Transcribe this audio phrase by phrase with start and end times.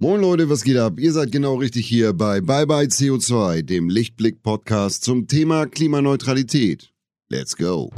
[0.00, 1.00] Moin Leute, was geht ab?
[1.00, 6.92] Ihr seid genau richtig hier bei Bye Bye CO2, dem Lichtblick-Podcast zum Thema Klimaneutralität.
[7.28, 7.90] Let's go!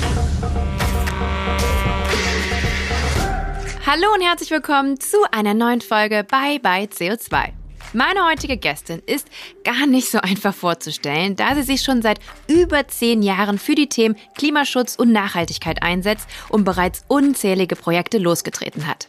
[3.84, 7.50] Hallo und herzlich willkommen zu einer neuen Folge Bye Bye CO2.
[7.92, 9.28] Meine heutige Gästin ist
[9.62, 13.90] gar nicht so einfach vorzustellen, da sie sich schon seit über zehn Jahren für die
[13.90, 19.08] Themen Klimaschutz und Nachhaltigkeit einsetzt und bereits unzählige Projekte losgetreten hat.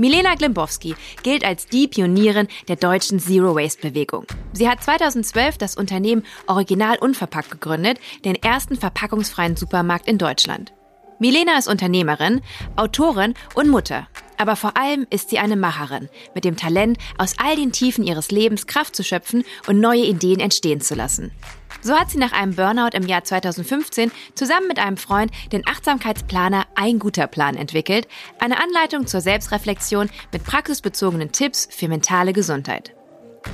[0.00, 0.94] Milena Glimbowski
[1.24, 4.26] gilt als die Pionierin der deutschen Zero Waste Bewegung.
[4.52, 10.72] Sie hat 2012 das Unternehmen Original Unverpackt gegründet, den ersten verpackungsfreien Supermarkt in Deutschland.
[11.18, 12.42] Milena ist Unternehmerin,
[12.76, 14.06] Autorin und Mutter.
[14.36, 18.30] Aber vor allem ist sie eine Macherin, mit dem Talent, aus all den Tiefen ihres
[18.30, 21.32] Lebens Kraft zu schöpfen und neue Ideen entstehen zu lassen.
[21.80, 26.66] So hat sie nach einem Burnout im Jahr 2015 zusammen mit einem Freund den Achtsamkeitsplaner
[26.74, 28.08] Ein guter Plan entwickelt,
[28.40, 32.94] eine Anleitung zur Selbstreflexion mit praxisbezogenen Tipps für mentale Gesundheit.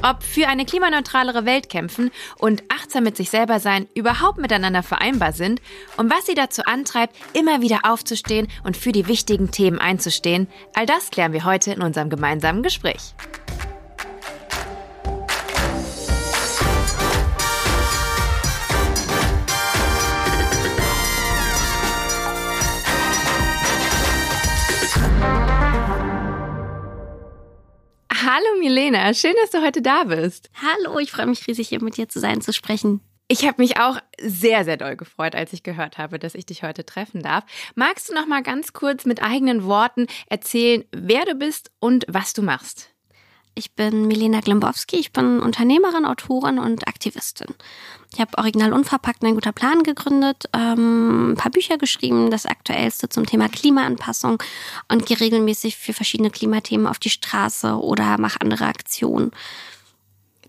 [0.02, 5.32] Ob für eine klimaneutralere Welt kämpfen und achtsam mit sich selber sein überhaupt miteinander vereinbar
[5.32, 5.60] sind
[5.96, 10.86] und was sie dazu antreibt, immer wieder aufzustehen und für die wichtigen Themen einzustehen, all
[10.86, 13.14] das klären wir heute in unserem gemeinsamen Gespräch.
[28.36, 30.50] Hallo Milena, schön, dass du heute da bist.
[30.60, 33.00] Hallo, ich freue mich riesig, hier mit dir zu sein, zu sprechen.
[33.28, 36.64] Ich habe mich auch sehr, sehr doll gefreut, als ich gehört habe, dass ich dich
[36.64, 37.44] heute treffen darf.
[37.76, 42.32] Magst du noch mal ganz kurz mit eigenen Worten erzählen, wer du bist und was
[42.32, 42.93] du machst?
[43.56, 47.54] Ich bin Milena Glimbowski, ich bin Unternehmerin, Autorin und Aktivistin.
[48.12, 53.08] Ich habe Original Unverpackt ein guter Plan gegründet, ähm, ein paar Bücher geschrieben, das aktuellste
[53.08, 54.42] zum Thema Klimaanpassung
[54.88, 59.30] und gehe regelmäßig für verschiedene Klimathemen auf die Straße oder mache andere Aktionen.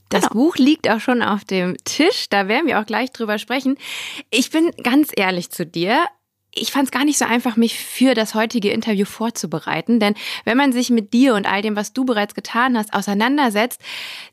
[0.09, 0.33] Das genau.
[0.33, 3.78] Buch liegt auch schon auf dem Tisch, da werden wir auch gleich drüber sprechen.
[4.30, 6.05] Ich bin ganz ehrlich zu dir,
[6.55, 9.99] ich fand es gar nicht so einfach, mich für das heutige Interview vorzubereiten.
[9.99, 13.82] Denn wenn man sich mit dir und all dem, was du bereits getan hast, auseinandersetzt,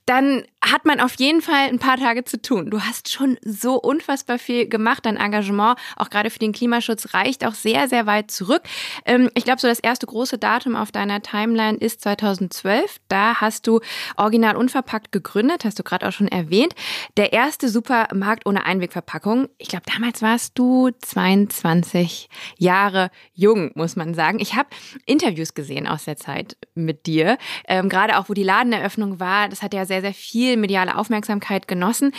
[0.06, 2.70] dann hat man auf jeden Fall ein paar Tage zu tun.
[2.70, 5.04] Du hast schon so unfassbar viel gemacht.
[5.04, 8.62] Dein Engagement, auch gerade für den Klimaschutz, reicht auch sehr, sehr weit zurück.
[9.04, 12.98] Ähm, ich glaube, so das erste große Datum auf deiner Timeline ist 2012.
[13.08, 13.80] Da hast du
[14.16, 16.74] Original Unverpackt gegründet, hast du gerade auch schon erwähnt.
[17.16, 19.48] Der erste Supermarkt ohne Einwegverpackung.
[19.58, 24.38] Ich glaube, damals warst du 22 Jahre jung, muss man sagen.
[24.38, 24.68] Ich habe
[25.06, 27.36] Interviews gesehen aus der Zeit mit dir,
[27.66, 29.48] ähm, gerade auch, wo die Ladeneröffnung war.
[29.48, 32.12] Das hat ja sehr, sehr viel viel mediale Aufmerksamkeit genossen.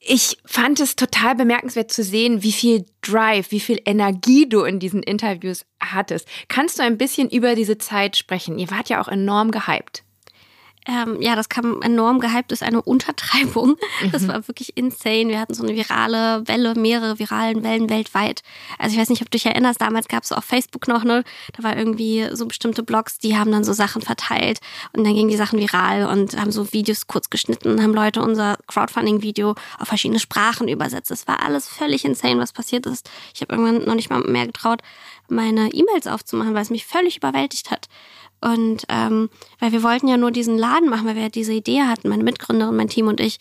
[0.00, 4.78] Ich fand es total bemerkenswert zu sehen, wie viel Drive, wie viel Energie du in
[4.78, 6.28] diesen Interviews hattest.
[6.48, 8.58] Kannst du ein bisschen über diese Zeit sprechen?
[8.58, 10.04] Ihr wart ja auch enorm gehypt.
[10.86, 13.76] Ähm, ja, das kam enorm gehypt, ist eine Untertreibung.
[14.12, 14.28] Das mhm.
[14.28, 15.28] war wirklich insane.
[15.28, 18.42] Wir hatten so eine virale Welle, mehrere viralen Wellen weltweit.
[18.78, 21.24] Also ich weiß nicht, ob du dich erinnerst, damals gab es auf Facebook noch, ne?
[21.56, 24.60] Da war irgendwie so bestimmte Blogs, die haben dann so Sachen verteilt
[24.92, 28.56] und dann gingen die Sachen viral und haben so Videos kurz geschnitten, haben Leute unser
[28.68, 31.10] Crowdfunding-Video auf verschiedene Sprachen übersetzt.
[31.10, 33.10] Es war alles völlig insane, was passiert ist.
[33.34, 34.82] Ich habe irgendwann noch nicht mal mehr getraut,
[35.28, 37.88] meine E-Mails aufzumachen, weil es mich völlig überwältigt hat.
[38.40, 41.82] Und ähm, weil wir wollten ja nur diesen Laden machen, weil wir ja diese Idee
[41.82, 43.38] hatten, meine Mitgründerin, mein Team und ich.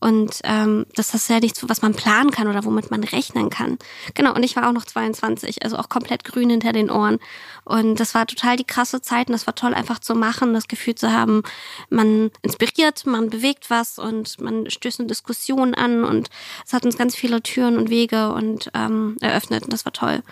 [0.00, 3.78] Und ähm, das ist ja nichts, was man planen kann oder womit man rechnen kann.
[4.14, 7.18] Genau, und ich war auch noch 22, also auch komplett grün hinter den Ohren.
[7.64, 10.68] Und das war total die krasse Zeit und das war toll einfach zu machen, das
[10.68, 11.42] Gefühl zu haben,
[11.90, 16.30] man inspiriert, man bewegt was und man stößt eine Diskussion an und
[16.66, 20.22] es hat uns ganz viele Türen und Wege und ähm, eröffnet und das war toll.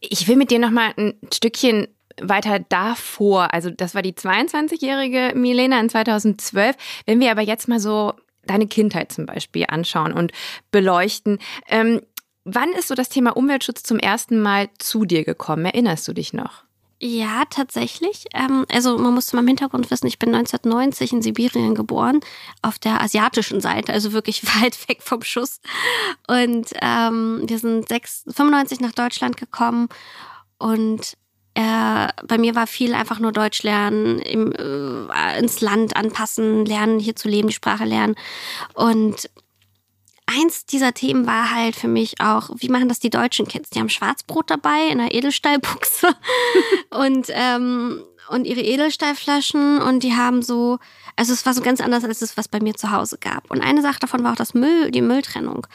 [0.00, 1.86] Ich will mit dir noch mal ein Stückchen
[2.20, 6.76] weiter davor, also das war die 22-jährige Milena in 2012.
[7.06, 8.14] Wenn wir aber jetzt mal so
[8.46, 10.32] deine Kindheit zum Beispiel anschauen und
[10.70, 12.00] beleuchten, ähm,
[12.44, 15.66] wann ist so das Thema Umweltschutz zum ersten Mal zu dir gekommen?
[15.66, 16.64] Erinnerst du dich noch?
[17.00, 18.24] Ja, tatsächlich.
[18.34, 22.20] Ähm, also man muss mal im Hintergrund wissen, ich bin 1990 in Sibirien geboren,
[22.60, 25.60] auf der asiatischen Seite, also wirklich weit weg vom Schuss.
[26.26, 29.88] Und ähm, wir sind 6, 95 nach Deutschland gekommen
[30.58, 31.16] und
[31.58, 37.00] äh, bei mir war viel einfach nur Deutsch lernen, im, äh, ins Land anpassen, lernen,
[37.00, 38.14] hier zu leben, die Sprache lernen.
[38.74, 39.28] Und
[40.26, 43.70] eins dieser Themen war halt für mich auch, wie machen das die deutschen Kids?
[43.70, 46.14] Die haben Schwarzbrot dabei in einer Edelstahlbuchse
[46.90, 50.78] und, ähm, und ihre Edelstahlflaschen und die haben so,
[51.16, 53.50] also es war so ganz anders als das, was bei mir zu Hause gab.
[53.50, 55.66] Und eine Sache davon war auch das Müll, die Mülltrennung.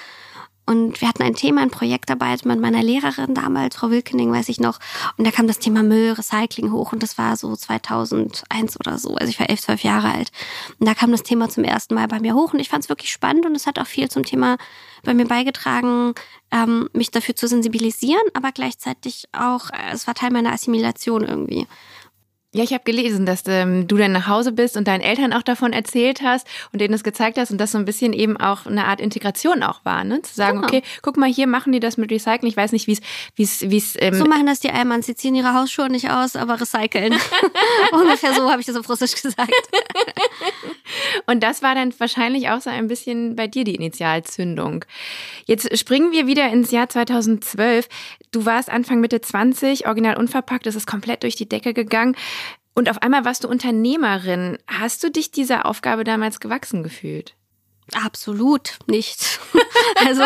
[0.66, 4.62] Und wir hatten ein Thema, ein Projektarbeit mit meiner Lehrerin damals, Frau Wilkening, weiß ich
[4.62, 4.80] noch.
[5.18, 9.16] Und da kam das Thema Müll, Recycling hoch und das war so 2001 oder so.
[9.16, 10.32] Also ich war elf, zwölf Jahre alt.
[10.80, 12.90] Und da kam das Thema zum ersten Mal bei mir hoch und ich fand es
[12.90, 14.58] wirklich spannend und es hat auch viel zum Thema
[15.04, 16.14] bei mir beigetragen,
[16.52, 21.68] ähm, mich dafür zu sensibilisieren, aber gleichzeitig auch, äh, es war Teil meiner Assimilation irgendwie.
[22.56, 25.42] Ja, ich habe gelesen, dass ähm, du dann nach Hause bist und deinen Eltern auch
[25.42, 28.68] davon erzählt hast und denen das gezeigt hast und das so ein bisschen eben auch
[28.68, 30.22] eine Art Integration auch war, ne?
[30.22, 30.68] Zu sagen, genau.
[30.68, 32.46] okay, guck mal, hier machen die das mit Recyceln.
[32.46, 33.02] Ich weiß nicht, wie es,
[33.36, 33.96] wie es, wie es.
[33.98, 35.02] Ähm so machen das die Alman.
[35.02, 37.16] Sie ziehen ihre Hausschuhe nicht aus, aber recyceln.
[37.92, 39.52] Ungefähr so habe ich das auf Russisch gesagt.
[41.26, 44.86] und das war dann wahrscheinlich auch so ein bisschen bei dir die Initialzündung.
[45.46, 47.90] Jetzt springen wir wieder ins Jahr 2012.
[48.32, 52.16] Du warst Anfang Mitte 20, original unverpackt, das ist komplett durch die Decke gegangen.
[52.76, 54.58] Und auf einmal warst du Unternehmerin.
[54.68, 57.36] Hast du dich dieser Aufgabe damals gewachsen gefühlt?
[57.92, 59.40] Absolut nicht.
[60.08, 60.24] also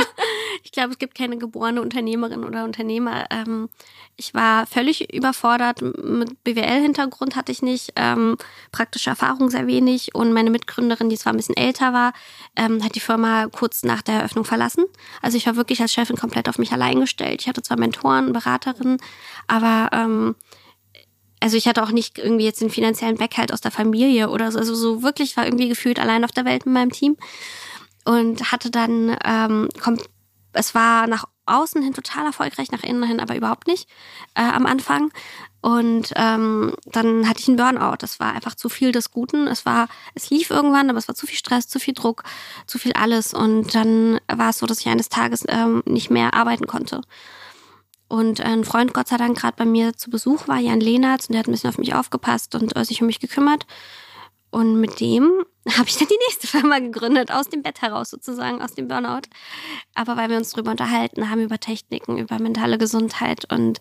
[0.64, 3.26] ich glaube, es gibt keine geborene Unternehmerin oder Unternehmer.
[3.32, 3.70] Ähm,
[4.16, 5.82] ich war völlig überfordert.
[5.82, 8.38] Mit BWL-Hintergrund hatte ich nicht, ähm,
[8.72, 10.14] praktische Erfahrung sehr wenig.
[10.14, 12.14] Und meine Mitgründerin, die zwar ein bisschen älter war,
[12.56, 14.86] ähm, hat die Firma kurz nach der Eröffnung verlassen.
[15.22, 17.42] Also ich war wirklich als Chefin komplett auf mich allein gestellt.
[17.42, 18.98] Ich hatte zwar Mentoren, Beraterinnen,
[19.48, 19.90] aber
[21.39, 24.60] also ich hatte auch nicht irgendwie jetzt den finanziellen Backhalt aus der Familie oder so.
[24.60, 27.18] Also so wirklich war irgendwie gefühlt allein auf der Welt mit meinem Team.
[28.06, 30.04] Und hatte dann, ähm, kommt,
[30.54, 33.88] es war nach außen hin total erfolgreich, nach innen hin aber überhaupt nicht
[34.36, 35.12] äh, am Anfang.
[35.62, 37.98] Und ähm, dann hatte ich einen Burnout.
[38.00, 39.48] Das war einfach zu viel des Guten.
[39.48, 42.24] Es war, es lief irgendwann, aber es war zu viel Stress, zu viel Druck,
[42.68, 43.34] zu viel alles.
[43.34, 47.01] Und dann war es so, dass ich eines Tages ähm, nicht mehr arbeiten konnte.
[48.07, 51.33] Und ein Freund, Gott sei Dank, gerade bei mir zu Besuch war, Jan Lehnertz, und
[51.33, 53.65] der hat ein bisschen auf mich aufgepasst und äh, sich um mich gekümmert.
[54.50, 55.44] Und mit dem
[55.75, 59.28] habe ich dann die nächste Firma gegründet, aus dem Bett heraus sozusagen, aus dem Burnout.
[59.96, 63.80] Aber weil wir uns darüber unterhalten haben, über Techniken, über mentale Gesundheit und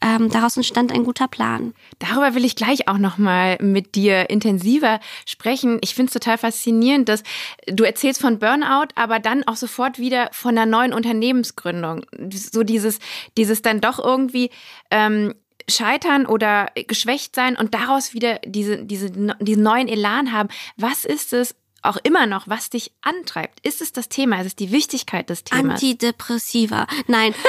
[0.00, 1.74] ähm, daraus entstand ein guter Plan.
[1.98, 5.78] Darüber will ich gleich auch nochmal mit dir intensiver sprechen.
[5.82, 7.22] Ich finde es total faszinierend, dass
[7.66, 12.04] du erzählst von Burnout, aber dann auch sofort wieder von einer neuen Unternehmensgründung.
[12.30, 12.98] So dieses,
[13.36, 14.50] dieses dann doch irgendwie
[14.90, 15.34] ähm,
[15.68, 20.48] scheitern oder geschwächt sein und daraus wieder diese, diese, diesen neuen Elan haben.
[20.76, 23.60] Was ist es auch immer noch, was dich antreibt?
[23.60, 24.40] Ist es das Thema?
[24.40, 25.74] Ist es die Wichtigkeit des Themas?
[25.74, 26.86] Antidepressiva.
[27.06, 27.34] Nein.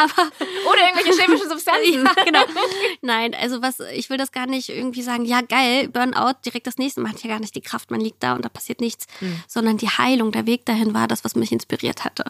[0.00, 0.30] Aber
[0.70, 2.04] Oder irgendwelche chemischen Substanzen.
[2.04, 2.44] ja, genau.
[3.00, 6.78] Nein, also was, ich will das gar nicht irgendwie sagen, ja geil, Burnout, direkt das
[6.78, 9.06] nächste, man hat ja gar nicht die Kraft, man liegt da und da passiert nichts,
[9.20, 9.42] mhm.
[9.46, 12.24] sondern die Heilung, der Weg dahin war das, was mich inspiriert hatte.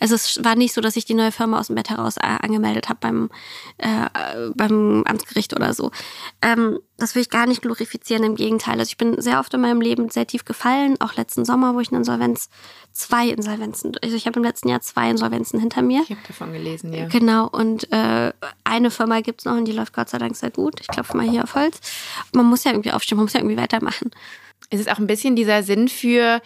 [0.00, 2.26] Also es war nicht so, dass ich die neue Firma aus dem Bett heraus äh,
[2.26, 3.30] angemeldet habe beim,
[3.78, 4.08] äh,
[4.54, 5.90] beim Amtsgericht oder so.
[6.42, 8.78] Ähm, das will ich gar nicht glorifizieren, im Gegenteil.
[8.78, 11.80] Also ich bin sehr oft in meinem Leben sehr tief gefallen, auch letzten Sommer, wo
[11.80, 12.48] ich eine Insolvenz,
[12.92, 16.02] zwei Insolvenzen, also ich habe im letzten Jahr zwei Insolvenzen hinter mir.
[16.02, 16.95] Ich habe davon gelesen, ja.
[17.04, 18.32] Genau, und äh,
[18.64, 20.80] eine Firma gibt's noch und die läuft Gott sei Dank sehr gut.
[20.80, 21.80] Ich klopfe mal hier auf Holz.
[22.32, 24.10] Man muss ja irgendwie aufstehen, man muss ja irgendwie weitermachen.
[24.70, 26.40] Es ist auch ein bisschen dieser Sinn für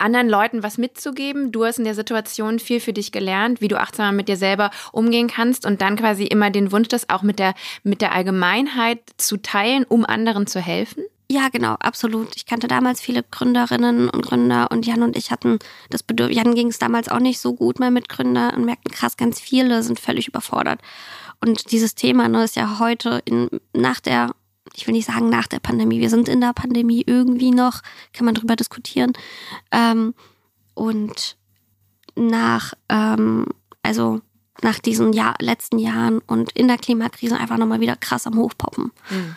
[0.00, 1.52] anderen Leuten was mitzugeben.
[1.52, 4.70] Du hast in der Situation viel für dich gelernt, wie du achtsamer mit dir selber
[4.92, 9.00] umgehen kannst und dann quasi immer den Wunsch, das auch mit der, mit der Allgemeinheit
[9.18, 11.04] zu teilen, um anderen zu helfen?
[11.30, 12.34] Ja, genau, absolut.
[12.34, 16.56] Ich kannte damals viele Gründerinnen und Gründer und Jan und ich hatten das Bedürfnis, Jan
[16.56, 19.84] ging es damals auch nicht so gut mehr mit Gründern und merkten krass, ganz viele
[19.84, 20.80] sind völlig überfordert.
[21.40, 24.34] Und dieses Thema ne, ist ja heute in, nach der
[24.74, 27.80] ich will nicht sagen nach der Pandemie, wir sind in der Pandemie irgendwie noch,
[28.12, 29.12] kann man drüber diskutieren.
[29.70, 30.14] Ähm,
[30.74, 31.36] und
[32.16, 33.46] nach, ähm,
[33.84, 34.20] also
[34.62, 38.90] nach diesen Jahr, letzten Jahren und in der Klimakrise einfach nochmal wieder krass am Hochpoppen.
[39.10, 39.36] Mhm.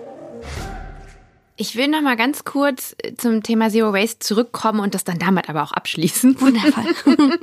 [1.61, 5.19] Ich will noch mal ganz kurz äh, zum Thema Zero Waste zurückkommen und das dann
[5.19, 6.41] damit aber auch abschließen.
[6.41, 6.85] Wundervoll.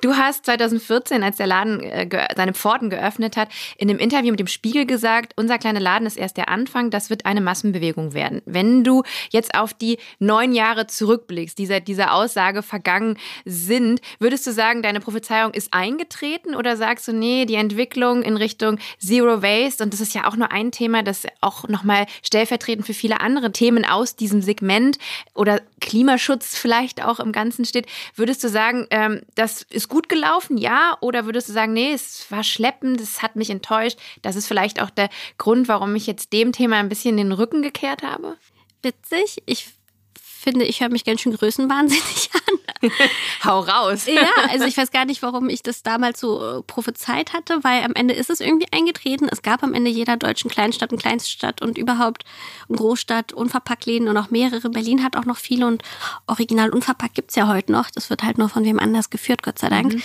[0.00, 4.40] Du hast 2014, als der Laden äh, seine Pforten geöffnet hat, in einem Interview mit
[4.40, 8.40] dem Spiegel gesagt, unser kleiner Laden ist erst der Anfang, das wird eine Massenbewegung werden.
[8.46, 14.46] Wenn du jetzt auf die neun Jahre zurückblickst, die seit dieser Aussage vergangen sind, würdest
[14.46, 19.42] du sagen, deine Prophezeiung ist eingetreten oder sagst du, nee, die Entwicklung in Richtung Zero
[19.42, 22.94] Waste und das ist ja auch nur ein Thema, das auch noch mal stellvertretend für
[22.94, 24.98] viele andere Themen aus diesem Segment
[25.34, 27.86] oder Klimaschutz vielleicht auch im Ganzen steht.
[28.14, 30.96] Würdest du sagen, ähm, das ist gut gelaufen, ja?
[31.00, 33.98] Oder würdest du sagen, nee, es war schleppend, es hat mich enttäuscht?
[34.22, 37.62] Das ist vielleicht auch der Grund, warum ich jetzt dem Thema ein bisschen den Rücken
[37.62, 38.36] gekehrt habe?
[38.82, 39.42] Witzig.
[39.46, 39.66] Ich
[40.14, 42.47] finde, ich höre mich ganz schön größenwahnsinnig an.
[43.44, 44.06] Hau raus.
[44.06, 47.84] ja, also ich weiß gar nicht, warum ich das damals so äh, prophezeit hatte, weil
[47.84, 49.28] am Ende ist es irgendwie eingetreten.
[49.30, 52.24] Es gab am Ende jeder deutschen Kleinstadt und Kleinstadt und überhaupt
[52.68, 54.70] Großstadt Unverpacktläden und auch mehrere.
[54.70, 55.82] Berlin hat auch noch viele und
[56.26, 57.90] Original Unverpackt gibt's ja heute noch.
[57.90, 59.94] Das wird halt nur von wem anders geführt, Gott sei Dank.
[59.94, 60.02] Mhm.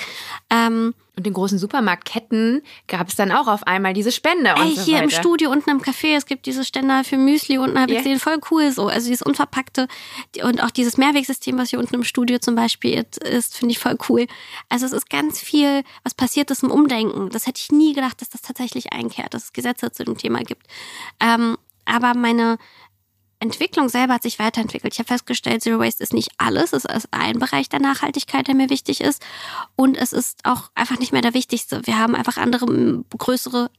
[0.49, 4.51] Ähm, und in großen Supermarktketten gab es dann auch auf einmal diese Spende.
[4.57, 5.03] Ey, so hier weiter.
[5.03, 8.03] im Studio unten im Café, es gibt diese Ständer für Müsli unten, habe ich Ja.
[8.03, 8.87] gesehen, voll cool so.
[8.87, 9.87] Also dieses Unverpackte
[10.43, 13.97] und auch dieses Mehrwegsystem, was hier unten im Studio zum Beispiel ist, finde ich voll
[14.09, 14.25] cool.
[14.69, 17.29] Also es ist ganz viel, was passiert ist im Umdenken.
[17.29, 20.39] Das hätte ich nie gedacht, dass das tatsächlich einkehrt, dass es Gesetze zu dem Thema
[20.39, 20.65] gibt.
[21.19, 22.57] Ähm, aber meine
[23.43, 24.93] Entwicklung selber hat sich weiterentwickelt.
[24.93, 26.73] Ich habe festgestellt, Zero Waste ist nicht alles.
[26.73, 29.21] Es ist ein Bereich der Nachhaltigkeit, der mir wichtig ist.
[29.75, 31.81] Und es ist auch einfach nicht mehr der wichtigste.
[31.85, 33.69] Wir haben einfach andere, größere,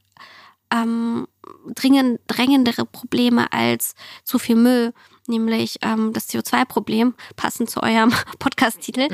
[0.71, 1.27] ähm,
[1.73, 4.93] dringend, drängendere Probleme als zu viel Müll.
[5.27, 9.07] Nämlich ähm, das CO2-Problem, passend zu eurem Podcast-Titel,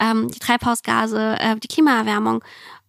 [0.00, 2.42] ähm, die Treibhausgase, äh, die Klimaerwärmung.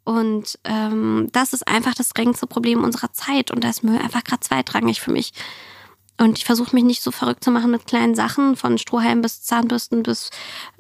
[0.06, 3.52] Und ähm, das ist einfach das drängendste Problem unserer Zeit.
[3.52, 5.34] Und da ist Müll einfach gerade zweitrangig für mich.
[6.20, 9.42] Und ich versuche mich nicht so verrückt zu machen mit kleinen Sachen, von Strohhalmen bis
[9.42, 10.30] Zahnbürsten bis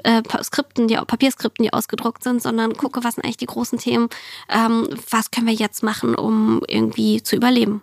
[0.04, 4.10] äh, Skripten, die Papierskripten, die ausgedruckt sind, sondern gucke, was sind eigentlich die großen Themen,
[4.50, 7.82] ähm, was können wir jetzt machen, um irgendwie zu überleben.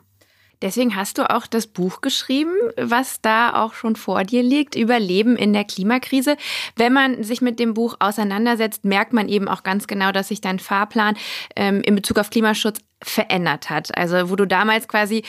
[0.63, 5.37] Deswegen hast du auch das Buch geschrieben, was da auch schon vor dir liegt, Überleben
[5.37, 6.39] in der Klimakrise.
[6.77, 10.41] Wenn man sich mit dem Buch auseinandersetzt, merkt man eben auch ganz genau, dass sich
[10.41, 11.17] dein Fahrplan
[11.57, 13.97] ähm, in Bezug auf Klimaschutz verändert hat.
[13.97, 15.23] Also wo du damals quasi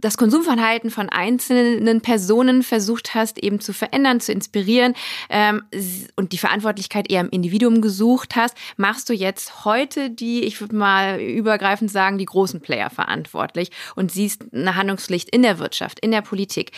[0.00, 4.94] das Konsumverhalten von einzelnen Personen versucht hast, eben zu verändern, zu inspirieren
[5.28, 5.62] ähm,
[6.16, 10.76] und die Verantwortlichkeit eher im Individuum gesucht hast, machst du jetzt heute die, ich würde
[10.76, 16.10] mal übergreifend sagen, die großen Player verantwortlich und siehst eine Handlungspflicht in der Wirtschaft, in
[16.10, 16.72] der Politik.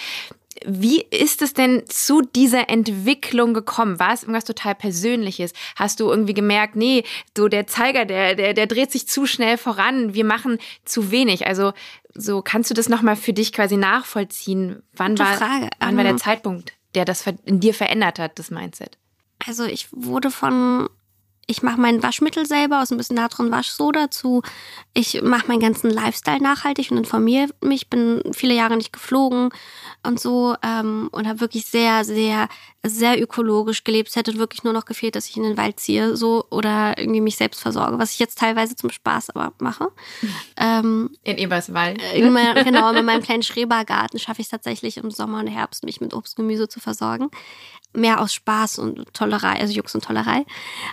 [0.66, 3.98] Wie ist es denn zu dieser Entwicklung gekommen?
[3.98, 5.52] War es irgendwas total Persönliches?
[5.76, 7.04] Hast du irgendwie gemerkt, nee,
[7.36, 11.46] so der Zeiger, der, der, der dreht sich zu schnell voran, wir machen zu wenig.
[11.46, 11.72] Also
[12.14, 14.82] so kannst du das nochmal für dich quasi nachvollziehen?
[14.94, 15.68] Wann, Gute war, Frage.
[15.78, 18.98] wann war der Ähm, Zeitpunkt, der das in dir verändert hat, das Mindset?
[19.46, 20.88] Also ich wurde von,
[21.50, 24.42] ich mache mein Waschmittel selber aus ein bisschen Natron Waschsoda zu,
[24.94, 29.50] ich mache meinen ganzen Lifestyle nachhaltig und informiere mich, bin viele Jahre nicht geflogen
[30.06, 32.48] und so ähm, und habe wirklich sehr, sehr,
[32.84, 34.08] sehr ökologisch gelebt.
[34.08, 37.20] Es hätte wirklich nur noch gefehlt, dass ich in den Wald ziehe so oder irgendwie
[37.20, 39.88] mich selbst versorge, was ich jetzt teilweise zum Spaß aber mache.
[40.62, 42.02] Ähm, In Eberswald.
[42.14, 45.84] in meiner, genau, mit meinem kleinen Schrebergarten schaffe ich es tatsächlich im Sommer und Herbst,
[45.84, 47.30] mich mit Obst und Gemüse zu versorgen.
[47.92, 50.44] Mehr aus Spaß und Tollerei, also Jux und Tollerei.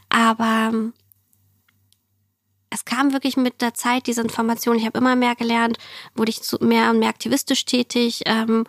[0.09, 0.93] Aber ähm,
[2.69, 4.77] es kam wirklich mit der Zeit diese Information.
[4.77, 5.77] Ich habe immer mehr gelernt,
[6.15, 8.21] wurde ich zu, mehr und mehr aktivistisch tätig.
[8.25, 8.65] Ähm,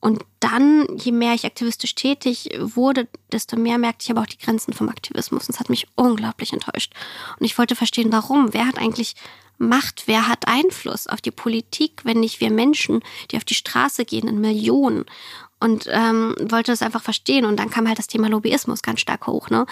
[0.00, 4.38] und dann, je mehr ich aktivistisch tätig wurde, desto mehr merkte ich aber auch die
[4.38, 5.48] Grenzen vom Aktivismus.
[5.48, 6.92] Und es hat mich unglaublich enttäuscht.
[7.38, 8.52] Und ich wollte verstehen, warum.
[8.52, 9.14] Wer hat eigentlich
[9.56, 10.02] Macht?
[10.06, 14.28] Wer hat Einfluss auf die Politik, wenn nicht wir Menschen, die auf die Straße gehen
[14.28, 15.06] in Millionen?
[15.64, 17.46] Und ähm, wollte das einfach verstehen.
[17.46, 19.48] Und dann kam halt das Thema Lobbyismus ganz stark hoch.
[19.48, 19.64] Ne?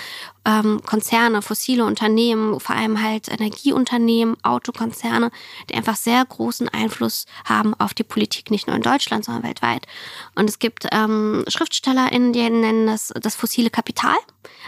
[0.47, 5.31] Ähm, Konzerne, fossile Unternehmen, vor allem halt Energieunternehmen, Autokonzerne,
[5.69, 9.87] die einfach sehr großen Einfluss haben auf die Politik, nicht nur in Deutschland, sondern weltweit.
[10.35, 14.17] Und es gibt ähm, SchriftstellerInnen, die nennen das das fossile Kapital,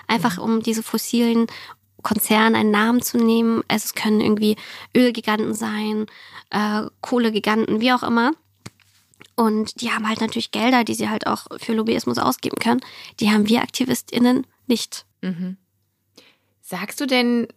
[0.07, 1.47] einfach um diese fossilen
[2.03, 3.63] Konzernen einen Namen zu nehmen.
[3.67, 4.57] Also es können irgendwie
[4.95, 6.05] Ölgiganten sein,
[6.51, 8.33] äh, Kohlegiganten, wie auch immer.
[9.37, 12.81] Und die haben halt natürlich Gelder, die sie halt auch für Lobbyismus ausgeben können.
[13.21, 15.07] Die haben wir AktivistInnen nicht.
[16.61, 17.49] Sagst du denn,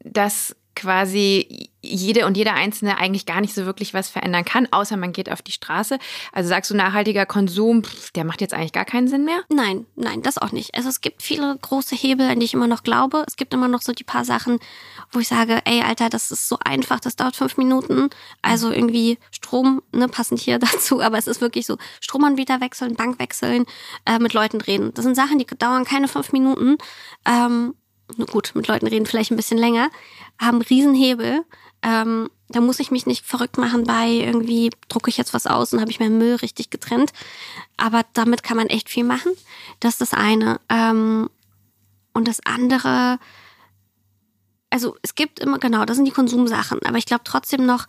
[0.00, 4.96] dass quasi jede und jeder Einzelne eigentlich gar nicht so wirklich was verändern kann, außer
[4.96, 5.98] man geht auf die Straße?
[6.32, 9.40] Also sagst du, nachhaltiger Konsum, pff, der macht jetzt eigentlich gar keinen Sinn mehr?
[9.48, 10.74] Nein, nein, das auch nicht.
[10.74, 13.24] Also es gibt viele große Hebel, an die ich immer noch glaube.
[13.26, 14.58] Es gibt immer noch so die paar Sachen,
[15.10, 18.10] wo ich sage, ey, Alter, das ist so einfach, das dauert fünf Minuten.
[18.42, 23.18] Also irgendwie Strom, ne, passend hier dazu, aber es ist wirklich so, Stromanbieter wechseln, Bank
[23.18, 23.64] wechseln,
[24.04, 24.92] äh, mit Leuten reden.
[24.94, 26.76] Das sind Sachen, die dauern keine fünf Minuten.
[27.24, 27.74] Ähm,
[28.30, 29.90] gut, mit Leuten reden vielleicht ein bisschen länger,
[30.40, 31.44] haben Riesenhebel.
[31.82, 35.72] Ähm, da muss ich mich nicht verrückt machen bei irgendwie drucke ich jetzt was aus
[35.72, 37.12] und habe ich meinen Müll richtig getrennt.
[37.76, 39.32] Aber damit kann man echt viel machen.
[39.80, 40.60] Das ist das eine.
[40.68, 41.28] Ähm,
[42.12, 43.18] und das andere,
[44.70, 47.86] also es gibt immer, genau, das sind die Konsumsachen, aber ich glaube trotzdem noch,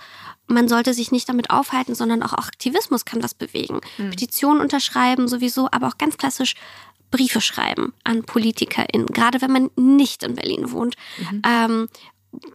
[0.48, 3.82] man sollte sich nicht damit aufhalten, sondern auch Aktivismus kann was bewegen.
[3.98, 4.10] Mhm.
[4.10, 6.56] Petitionen unterschreiben sowieso, aber auch ganz klassisch
[7.12, 10.96] Briefe schreiben an PolitikerInnen, gerade wenn man nicht in Berlin wohnt.
[11.18, 11.42] Mhm.
[11.46, 11.90] Ähm,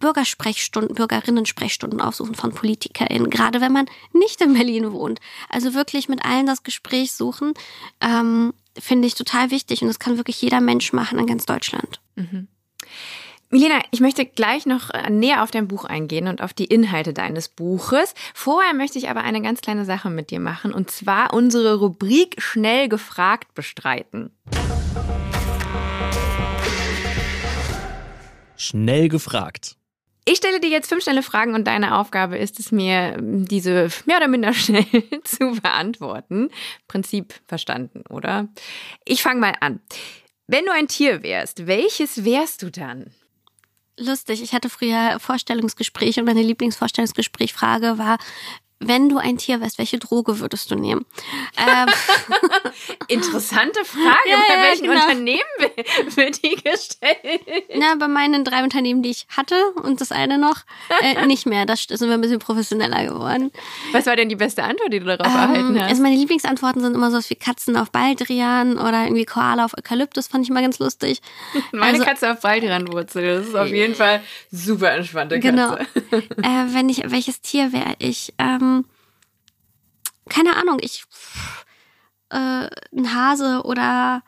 [0.01, 5.21] Bürgersprechstunden, Bürgerinnen-Sprechstunden aufsuchen von PolitikerInnen, gerade wenn man nicht in Berlin wohnt.
[5.49, 7.55] Also wirklich mit allen das Gespräch suchen,
[8.01, 12.01] ähm, finde ich total wichtig und das kann wirklich jeder Mensch machen in ganz Deutschland.
[12.17, 12.49] Mhm.
[13.55, 17.13] Milena, ich möchte gleich noch äh, näher auf dein Buch eingehen und auf die Inhalte
[17.13, 18.15] deines Buches.
[18.33, 22.41] Vorher möchte ich aber eine ganz kleine Sache mit dir machen und zwar unsere Rubrik
[22.41, 24.35] Schnell gefragt bestreiten.
[28.57, 29.77] Schnell gefragt.
[30.25, 34.17] Ich stelle dir jetzt fünf schnelle Fragen und deine Aufgabe ist es mir, diese mehr
[34.17, 34.87] oder minder schnell
[35.25, 36.49] zu beantworten.
[36.89, 38.49] Prinzip verstanden, oder?
[39.05, 39.81] Ich fange mal an.
[40.47, 43.13] Wenn du ein Tier wärst, welches wärst du dann?
[44.01, 48.17] Lustig, ich hatte früher Vorstellungsgespräche und meine Lieblingsvorstellungsgesprächfrage war,
[48.87, 51.05] wenn du ein Tier wärst, welche Droge würdest du nehmen?
[51.57, 51.89] Ähm.
[53.09, 54.31] Interessante Frage.
[54.31, 55.01] Ja, bei ja, welchen genau.
[55.01, 55.41] Unternehmen
[56.17, 57.69] wird die gestellt?
[57.77, 60.63] Na, bei meinen drei Unternehmen, die ich hatte und das eine noch,
[61.03, 61.67] äh, nicht mehr.
[61.67, 63.51] Da sind wir ein bisschen professioneller geworden.
[63.93, 65.91] Was war denn die beste Antwort, die du darauf ähm, erhalten hast?
[65.91, 70.29] Also meine Lieblingsantworten sind immer so wie Katzen auf Baldrian oder irgendwie Koala auf Eukalyptus,
[70.29, 71.21] fand ich immer ganz lustig.
[71.73, 75.53] Meine also, Katze auf Baldrianwurzel, das ist auf jeden Fall super entspannte Katze.
[75.53, 75.77] Genau.
[76.43, 78.33] Äh, wenn ich, welches Tier wäre ich?
[78.39, 78.72] Ähm,
[80.29, 81.05] keine Ahnung, ich
[82.31, 84.23] äh, ein Hase oder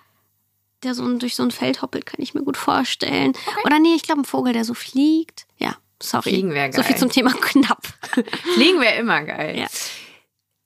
[0.82, 3.30] der so durch so ein Feld hoppelt, kann ich mir gut vorstellen.
[3.30, 3.60] Okay.
[3.64, 5.46] Oder nee, ich glaube ein Vogel, der so fliegt.
[5.56, 6.30] Ja, sorry.
[6.30, 6.74] Fliegen wäre geil.
[6.74, 7.82] So viel zum Thema knapp.
[8.54, 9.58] Fliegen wäre immer geil.
[9.58, 9.66] Ja.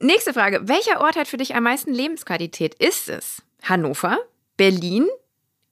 [0.00, 0.60] Nächste Frage.
[0.64, 2.74] Welcher Ort hat für dich am meisten Lebensqualität?
[2.74, 4.18] Ist es Hannover,
[4.56, 5.06] Berlin,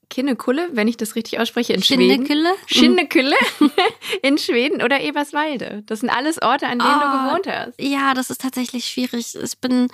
[0.09, 2.27] Kinnekulle, wenn ich das richtig ausspreche, in Schweden.
[2.67, 3.37] Schinnekulle
[4.23, 5.83] in Schweden oder Eberswalde.
[5.87, 7.81] Das sind alles Orte, an denen oh, du gewohnt hast.
[7.81, 9.35] Ja, das ist tatsächlich schwierig.
[9.35, 9.89] Ich bin,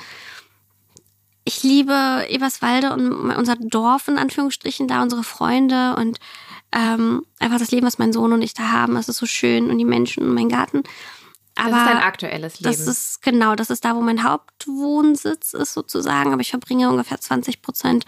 [1.45, 6.19] ich liebe Eberswalde und unser Dorf in Anführungsstrichen, da unsere Freunde und
[6.75, 8.97] ähm, einfach das Leben, was mein Sohn und ich da haben.
[8.97, 10.83] Es ist so schön und die Menschen und mein Garten.
[11.55, 12.77] Aber das ist dein aktuelles Leben.
[12.77, 16.33] Das ist genau, das ist da, wo mein Hauptwohnsitz ist sozusagen.
[16.33, 18.05] Aber ich verbringe ungefähr 20 Prozent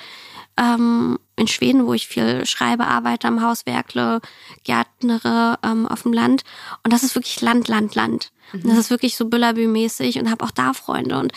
[0.57, 4.21] ähm, in Schweden, wo ich viel schreibe, arbeite am Haus, werkle,
[4.63, 6.45] gärtnere ähm, auf dem Land.
[6.85, 8.33] Und das ist wirklich Land, Land, Land.
[8.53, 8.69] Mhm.
[8.69, 11.19] Das ist wirklich so Büllabü-mäßig und habe auch da Freunde.
[11.19, 11.33] Und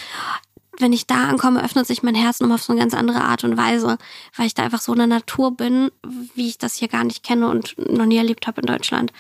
[0.80, 3.44] wenn ich da ankomme, öffnet sich mein Herz nochmal auf so eine ganz andere Art
[3.44, 3.98] und Weise,
[4.36, 5.92] weil ich da einfach so in der Natur bin,
[6.36, 9.12] wie ich das hier gar nicht kenne und noch nie erlebt habe in Deutschland.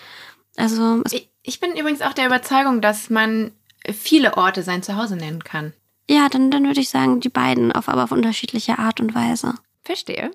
[0.56, 3.51] Also ich, ich bin übrigens auch der Überzeugung, dass man
[3.91, 5.73] viele Orte sein Zuhause nennen kann.
[6.10, 9.55] Ja, dann, dann würde ich sagen, die beiden, auf aber auf unterschiedliche Art und Weise.
[9.83, 10.31] Verstehe.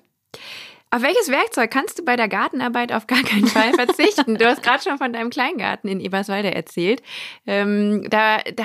[0.89, 4.35] Auf welches Werkzeug kannst du bei der Gartenarbeit auf gar keinen Fall verzichten?
[4.35, 7.01] du hast gerade schon von deinem Kleingarten in Eberswalde erzählt.
[7.45, 8.63] Ähm, da, da,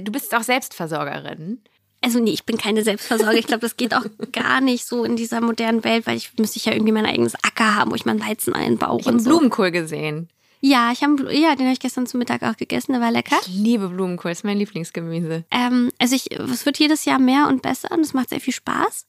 [0.00, 1.62] du bist auch Selbstversorgerin.
[2.00, 3.38] Also nee, ich bin keine Selbstversorger.
[3.38, 6.58] Ich glaube, das geht auch gar nicht so in dieser modernen Welt, weil ich müsste
[6.58, 9.00] ja irgendwie mein eigenes Acker haben, wo ich meinen Weizen einbaue.
[9.00, 9.30] Ich habe so.
[9.30, 10.28] Blumenkohl gesehen.
[10.66, 13.36] Ja, ich habe ja, den habe ich gestern zum Mittag auch gegessen, der war lecker.
[13.42, 15.44] Ich liebe Blumenkohl, ist mein Lieblingsgemüse.
[15.50, 18.54] Ähm, also ich, es wird jedes Jahr mehr und besser und es macht sehr viel
[18.54, 19.06] Spaß.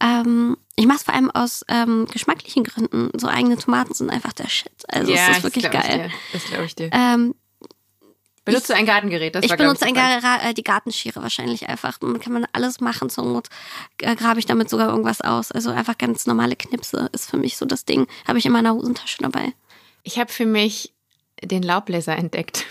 [0.00, 3.10] Ähm, ich mache es vor allem aus ähm, geschmacklichen Gründen.
[3.18, 4.70] So eigene Tomaten sind einfach der Shit.
[4.86, 6.12] Also ja, es ist wirklich geil.
[6.32, 6.88] Das glaube ich dir.
[6.92, 7.34] Ähm,
[8.44, 9.34] Benutzt du ein Gartengerät?
[9.34, 12.00] Das ich war, benutze ein Gar äh, die Gartenschere wahrscheinlich einfach.
[12.00, 13.10] Man kann man alles machen.
[13.10, 13.48] Zur Not
[13.98, 15.50] äh, grabe ich damit sogar irgendwas aus.
[15.50, 18.06] Also einfach ganz normale Knipse ist für mich so das Ding.
[18.28, 19.52] Habe ich in meiner Hosentasche dabei.
[20.04, 20.91] Ich habe für mich
[21.42, 22.66] den Laubbläser entdeckt.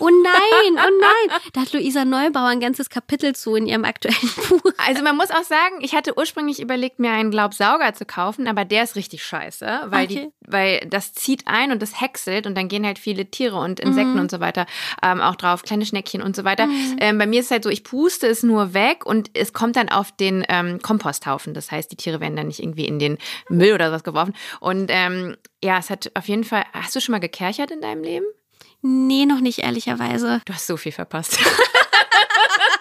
[0.00, 1.40] Oh nein, oh nein.
[1.52, 4.16] Da hat Luisa Neubauer ein ganzes Kapitel zu in ihrem aktuellen
[4.48, 4.72] Buch.
[4.86, 8.64] Also man muss auch sagen, ich hatte ursprünglich überlegt, mir einen Glaubsauger zu kaufen, aber
[8.64, 10.30] der ist richtig scheiße, weil, okay.
[10.40, 13.80] die, weil das zieht ein und das häckselt und dann gehen halt viele Tiere und
[13.80, 14.20] Insekten mhm.
[14.20, 14.66] und so weiter
[15.02, 16.66] ähm, auch drauf, kleine Schneckchen und so weiter.
[16.66, 16.96] Mhm.
[17.00, 19.76] Ähm, bei mir ist es halt so, ich puste es nur weg und es kommt
[19.76, 21.54] dann auf den ähm, Komposthaufen.
[21.54, 24.34] Das heißt, die Tiere werden dann nicht irgendwie in den Müll oder sowas geworfen.
[24.60, 26.64] Und ähm, ja, es hat auf jeden Fall.
[26.72, 28.26] Hast du schon mal gekerchert in deinem Leben?
[28.82, 30.40] Nee, noch nicht, ehrlicherweise.
[30.44, 31.38] Du hast so viel verpasst.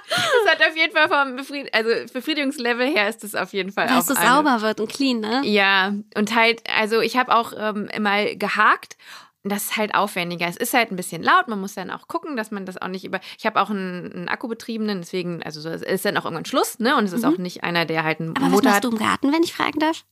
[0.10, 3.88] das hat auf jeden Fall vom Befried also Befriedigungslevel her ist es auf jeden Fall
[3.88, 4.16] Dass auch.
[4.16, 5.42] Dass es sauber wird und clean, ne?
[5.46, 8.98] Ja, und halt, also ich habe auch ähm, mal gehakt.
[9.44, 10.46] Das ist halt aufwendiger.
[10.48, 11.48] Es ist halt ein bisschen laut.
[11.48, 13.22] Man muss dann auch gucken, dass man das auch nicht über.
[13.38, 16.98] Ich habe auch einen, einen Akkubetriebenen, deswegen, also es ist dann auch irgendwann Schluss, ne?
[16.98, 17.34] Und es ist mhm.
[17.34, 18.84] auch nicht einer, der halt einen Aber Motor was machst hat.
[18.84, 20.04] du im Garten, wenn ich fragen darf?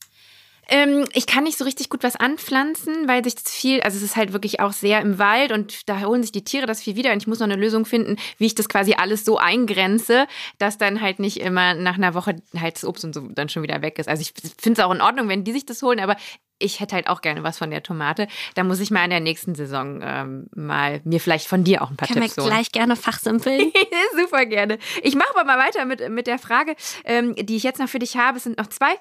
[0.68, 4.02] Ähm, ich kann nicht so richtig gut was anpflanzen, weil sich das viel, also es
[4.02, 6.96] ist halt wirklich auch sehr im Wald und da holen sich die Tiere das viel
[6.96, 10.26] wieder und ich muss noch eine Lösung finden, wie ich das quasi alles so eingrenze,
[10.58, 13.62] dass dann halt nicht immer nach einer Woche halt das Obst und so dann schon
[13.62, 14.08] wieder weg ist.
[14.08, 16.16] Also ich finde es auch in Ordnung, wenn die sich das holen, aber
[16.58, 18.28] ich hätte halt auch gerne was von der Tomate.
[18.54, 21.90] Da muss ich mal in der nächsten Saison ähm, mal mir vielleicht von dir auch
[21.90, 22.48] ein paar Können Tipps holen.
[22.48, 23.72] gleich gerne fachsimpeln.
[24.18, 24.78] Super gerne.
[25.02, 26.74] Ich mache aber mal weiter mit, mit der Frage,
[27.04, 28.38] ähm, die ich jetzt noch für dich habe.
[28.38, 28.94] Es sind noch zwei.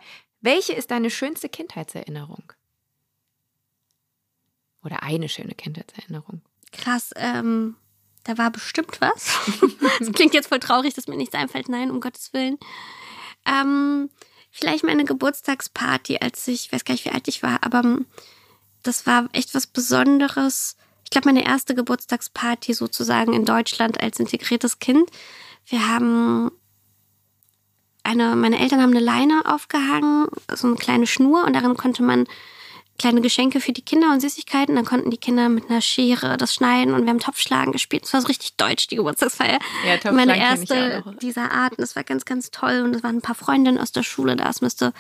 [0.46, 2.54] Welche ist deine schönste Kindheitserinnerung?
[4.84, 6.44] Oder eine schöne Kindheitserinnerung?
[6.72, 7.76] Krass, ähm,
[8.26, 9.40] da war bestimmt was.
[10.00, 11.68] das klingt jetzt voll traurig, dass mir nichts einfällt.
[11.68, 12.60] Nein, um Gottes Willen.
[13.48, 14.12] Ähm,
[14.52, 18.06] vielleicht meine Geburtstagsparty, als ich, ich weiß gar nicht, wie alt ich war, aber ähm,
[18.84, 20.78] das war echt was Besonderes.
[21.06, 25.10] Ich glaube, meine erste Geburtstagsparty sozusagen in Deutschland als integriertes Kind.
[25.66, 26.52] Wir haben
[28.06, 32.26] eine, meine Eltern haben eine Leine aufgehangen, so eine kleine Schnur und darin konnte man
[32.98, 34.76] kleine Geschenke für die Kinder und Süßigkeiten.
[34.76, 38.04] Dann konnten die Kinder mit einer Schere das schneiden und wir haben Topfschlagen gespielt.
[38.04, 39.60] Das war so richtig deutsch, die Geburtstagsfeier.
[39.86, 41.72] Ja, Meine erste dieser Art.
[41.74, 42.82] Und das war ganz, ganz toll.
[42.84, 44.50] Und es waren ein paar Freundinnen aus der Schule da.
[44.50, 44.94] Es müsste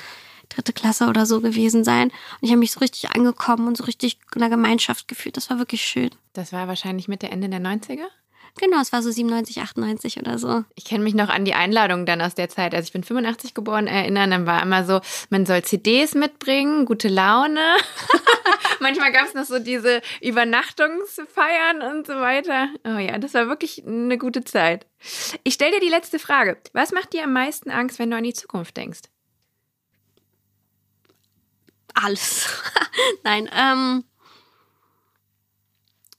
[0.49, 2.09] dritte Klasse oder so gewesen sein.
[2.09, 5.37] Und ich habe mich so richtig angekommen und so richtig in der Gemeinschaft gefühlt.
[5.37, 6.09] Das war wirklich schön.
[6.33, 8.07] Das war wahrscheinlich Mitte, Ende der 90er?
[8.57, 10.63] Genau, es war so 97, 98 oder so.
[10.75, 13.53] Ich kann mich noch an die Einladung dann aus der Zeit, also ich bin 85
[13.53, 14.31] geboren, erinnern.
[14.31, 17.59] Dann war immer so, man soll CDs mitbringen, gute Laune.
[18.79, 22.69] Manchmal gab es noch so diese Übernachtungsfeiern und so weiter.
[22.85, 24.85] Oh ja, das war wirklich eine gute Zeit.
[25.43, 26.57] Ich stelle dir die letzte Frage.
[26.71, 29.01] Was macht dir am meisten Angst, wenn du an die Zukunft denkst?
[31.93, 32.47] Alles.
[33.23, 34.05] Nein, ähm.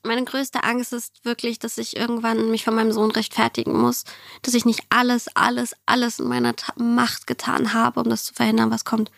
[0.06, 4.04] Meine größte Angst ist wirklich, dass ich irgendwann mich von meinem Sohn rechtfertigen muss,
[4.42, 8.34] dass ich nicht alles, alles, alles in meiner Ta Macht getan habe, um das zu
[8.34, 9.10] verhindern, was kommt.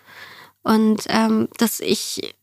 [0.62, 2.35] Und ähm, dass ich,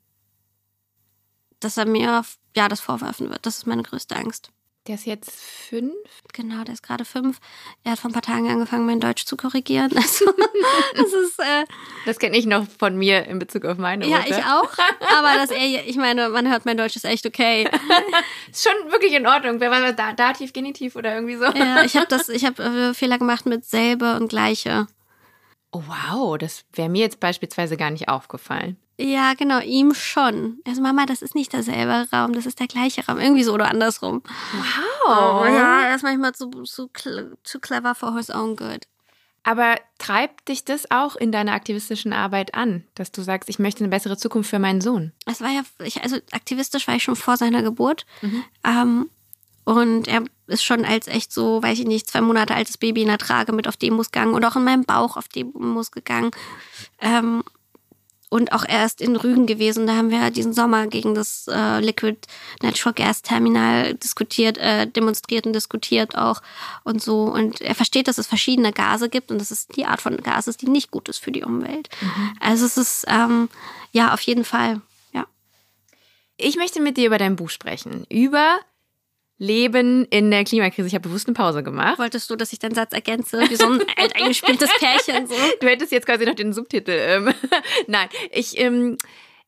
[1.60, 2.24] dass er mir
[2.56, 3.46] ja das vorwerfen wird.
[3.46, 4.52] Das ist meine größte Angst.
[4.88, 5.94] Der ist jetzt fünf.
[6.34, 7.40] Genau, der ist gerade fünf.
[7.84, 9.92] Er hat vor ein paar Tagen angefangen, mein Deutsch zu korrigieren.
[9.96, 10.26] Also,
[10.96, 11.66] das ist äh,
[12.06, 14.30] Das kenne ich noch von mir in Bezug auf meine ja, Mutter.
[14.40, 14.72] ich auch.
[15.18, 17.68] Aber dass er, ich meine, man hört, mein Deutsch ist echt okay.
[18.52, 19.60] Ist schon wirklich in Ordnung.
[19.60, 19.92] Wer war?
[19.94, 21.46] Da- Dativ, Genitiv oder irgendwie so?
[21.46, 24.88] Ja, ich habe das, ich habe äh, Fehler gemacht mit selbe und gleiche.
[25.76, 28.78] Oh, wow, das wäre mir jetzt beispielsweise gar nicht aufgefallen.
[28.98, 30.60] Ja, genau, ihm schon.
[30.66, 33.20] Also Mama, das ist nicht derselbe Raum, das ist der gleiche Raum.
[33.20, 34.24] Irgendwie so oder andersrum.
[35.06, 35.46] Wow.
[35.46, 36.90] ja, er ist manchmal zu, zu,
[37.44, 38.88] zu clever for his own good.
[39.44, 43.84] Aber treibt dich das auch in deiner aktivistischen Arbeit an, dass du sagst, ich möchte
[43.84, 45.12] eine bessere Zukunft für meinen Sohn?
[45.26, 48.06] Es war ja, ich, also aktivistisch war ich schon vor seiner Geburt.
[48.64, 49.10] Ähm,
[49.66, 53.08] und er ist schon als echt so, weiß ich nicht, zwei Monate altes Baby in
[53.08, 56.32] der Trage mit auf Demos gegangen und auch in meinem Bauch auf Demos gegangen.
[57.02, 57.44] Ähm,
[58.30, 59.88] und auch erst in Rügen gewesen.
[59.88, 62.18] Da haben wir diesen Sommer gegen das äh, Liquid
[62.62, 66.42] Natural Gas Terminal diskutiert, äh, demonstriert und diskutiert auch
[66.84, 67.24] und so.
[67.24, 70.48] Und er versteht, dass es verschiedene Gase gibt und dass es die Art von Gas
[70.48, 71.88] ist, die nicht gut ist für die Umwelt.
[72.40, 73.48] Also es ist ähm,
[73.92, 74.82] ja auf jeden Fall,
[75.14, 75.26] ja.
[76.36, 78.06] Ich möchte mit dir über dein Buch sprechen.
[78.10, 78.58] Über
[79.38, 80.88] Leben in der Klimakrise.
[80.88, 82.00] Ich habe bewusst eine Pause gemacht.
[82.00, 85.36] Wolltest du, dass ich deinen Satz ergänze, wie so ein alteingespieltes Pärchen so?
[85.60, 86.92] Du hättest jetzt quasi noch den Subtitel.
[86.92, 87.34] Ähm,
[87.88, 88.98] Nein, ich, ähm,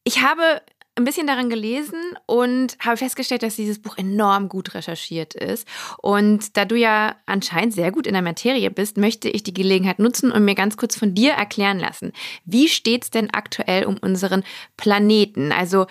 [0.03, 0.61] ich habe
[0.97, 5.67] ein bisschen daran gelesen und habe festgestellt, dass dieses Buch enorm gut recherchiert ist.
[6.01, 9.99] Und da du ja anscheinend sehr gut in der Materie bist, möchte ich die Gelegenheit
[9.99, 12.11] nutzen und mir ganz kurz von dir erklären lassen.
[12.45, 14.43] Wie steht es denn aktuell um unseren
[14.75, 15.51] Planeten?
[15.51, 15.85] Also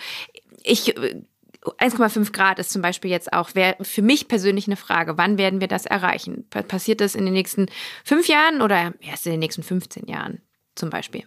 [0.63, 0.93] ich.
[1.77, 5.17] 1,5 Grad ist zum Beispiel jetzt auch für mich persönlich eine Frage.
[5.17, 6.45] Wann werden wir das erreichen?
[6.49, 7.67] Pa- Passiert das in den nächsten
[8.03, 10.41] fünf Jahren oder erst in den nächsten 15 Jahren
[10.75, 11.23] zum Beispiel?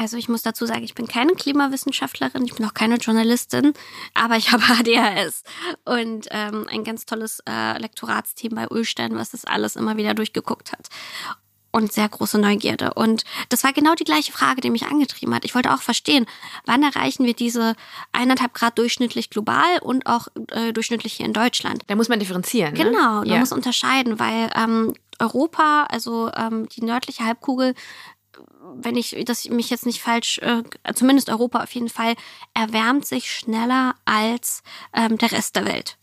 [0.00, 3.72] Also ich muss dazu sagen, ich bin keine Klimawissenschaftlerin, ich bin auch keine Journalistin,
[4.14, 5.42] aber ich habe ADHS
[5.84, 10.70] und ähm, ein ganz tolles äh, Lektoratsteam bei Ulstein, was das alles immer wieder durchgeguckt
[10.70, 10.86] hat.
[11.78, 12.94] Und sehr große Neugierde.
[12.94, 15.44] Und das war genau die gleiche Frage, die mich angetrieben hat.
[15.44, 16.26] Ich wollte auch verstehen,
[16.66, 17.76] wann erreichen wir diese
[18.10, 21.84] eineinhalb Grad durchschnittlich global und auch äh, durchschnittlich hier in Deutschland.
[21.86, 22.74] Da muss man differenzieren.
[22.74, 22.82] Ne?
[22.82, 23.38] Genau, man ja.
[23.38, 27.74] muss unterscheiden, weil ähm, Europa, also ähm, die nördliche Halbkugel,
[28.74, 30.64] wenn ich das mich jetzt nicht falsch, äh,
[30.94, 32.16] zumindest Europa auf jeden Fall,
[32.54, 35.97] erwärmt sich schneller als ähm, der Rest der Welt.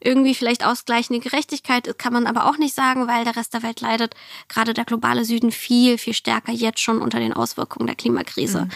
[0.00, 3.80] Irgendwie vielleicht ausgleichende Gerechtigkeit kann man aber auch nicht sagen, weil der Rest der Welt
[3.80, 4.14] leidet,
[4.48, 8.68] gerade der globale Süden, viel, viel stärker jetzt schon unter den Auswirkungen der Klimakrise.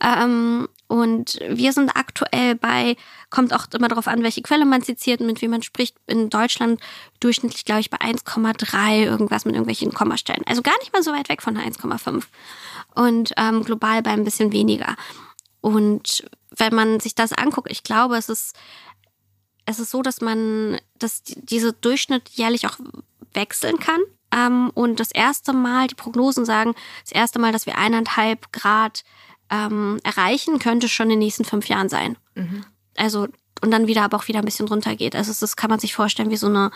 [0.00, 2.96] Ähm, und wir sind aktuell bei,
[3.30, 6.30] kommt auch immer darauf an, welche Quelle man zitiert und mit wem man spricht, in
[6.30, 6.80] Deutschland
[7.20, 10.44] durchschnittlich, glaube ich, bei 1,3 irgendwas mit irgendwelchen Kommastellen.
[10.46, 12.24] Also gar nicht mal so weit weg von der 1,5.
[12.94, 14.96] Und ähm, global bei ein bisschen weniger.
[15.60, 16.24] Und
[16.56, 18.56] wenn man sich das anguckt, ich glaube, es ist,
[19.68, 22.78] es ist so, dass man, dass die- dieser Durchschnitt jährlich auch
[23.34, 24.00] wechseln kann.
[24.34, 29.04] Ähm, und das erste Mal, die Prognosen sagen, das erste Mal, dass wir eineinhalb Grad
[29.50, 32.16] ähm, erreichen, könnte schon in den nächsten fünf Jahren sein.
[32.34, 32.64] Mhm.
[32.96, 33.28] Also,
[33.62, 35.16] und dann wieder, aber auch wieder ein bisschen runtergeht.
[35.16, 36.70] Also, das kann man sich vorstellen wie so eine,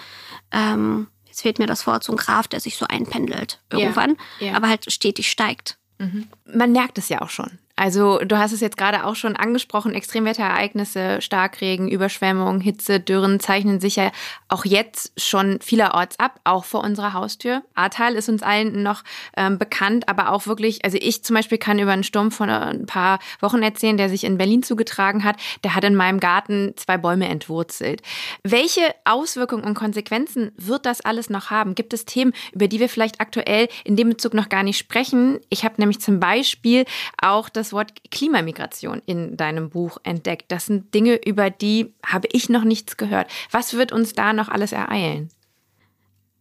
[0.52, 4.48] ähm, jetzt fehlt mir das Wort, so ein Graph, der sich so einpendelt irgendwann, ja.
[4.48, 4.55] Ja.
[4.57, 5.76] aber halt stetig steigt.
[5.98, 6.28] Mhm.
[6.46, 7.59] Man merkt es ja auch schon.
[7.74, 13.80] Also du hast es jetzt gerade auch schon angesprochen, Extremwetterereignisse, Starkregen, Überschwemmungen, Hitze, Dürren zeichnen
[13.80, 14.12] sich ja
[14.48, 17.62] auch jetzt schon vielerorts ab, auch vor unserer Haustür.
[17.74, 19.02] Ahrtal ist uns allen noch
[19.37, 22.87] ähm, bekannt, aber auch wirklich, also ich zum Beispiel kann über einen Sturm von ein
[22.87, 25.37] paar Wochen erzählen, der sich in Berlin zugetragen hat.
[25.64, 28.02] Der hat in meinem Garten zwei Bäume entwurzelt.
[28.42, 31.74] Welche Auswirkungen und Konsequenzen wird das alles noch haben?
[31.74, 35.40] Gibt es Themen, über die wir vielleicht aktuell in dem Bezug noch gar nicht sprechen?
[35.48, 36.85] Ich habe nämlich zum Beispiel
[37.20, 40.51] auch das das Wort Klimamigration in deinem Buch entdeckt.
[40.51, 43.31] Das sind Dinge, über die habe ich noch nichts gehört.
[43.53, 45.29] Was wird uns da noch alles ereilen?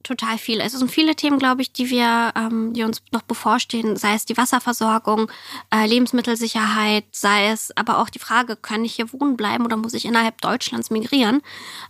[0.03, 0.59] Total viel.
[0.59, 4.25] Es sind viele Themen, glaube ich, die wir, ähm, die uns noch bevorstehen, sei es
[4.25, 5.31] die Wasserversorgung,
[5.73, 9.93] äh, Lebensmittelsicherheit, sei es aber auch die Frage, kann ich hier wohnen bleiben oder muss
[9.93, 11.41] ich innerhalb Deutschlands migrieren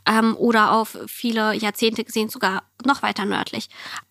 [0.05, 3.69] ähm, oder auf viele Jahrzehnte gesehen sogar noch weiter nördlich.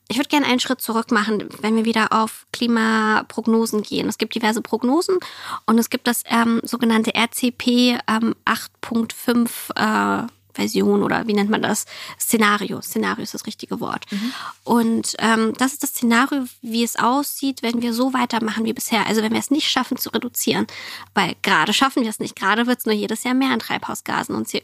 [0.08, 4.08] Ich würde gerne einen Schritt zurück machen, wenn wir wieder auf Klimaprognosen gehen.
[4.08, 5.18] Es gibt diverse Prognosen
[5.66, 10.26] und es gibt das ähm, sogenannte RCP ähm, 8.5 äh,
[10.60, 11.86] Version oder wie nennt man das?
[12.18, 12.80] Szenario.
[12.82, 14.04] Szenario ist das richtige Wort.
[14.10, 14.32] Mhm.
[14.64, 19.06] Und ähm, das ist das Szenario, wie es aussieht, wenn wir so weitermachen wie bisher.
[19.06, 20.66] Also wenn wir es nicht schaffen zu reduzieren.
[21.14, 22.36] Weil gerade schaffen wir es nicht.
[22.36, 24.60] Gerade wird es nur jedes Jahr mehr an Treibhausgasen und äh,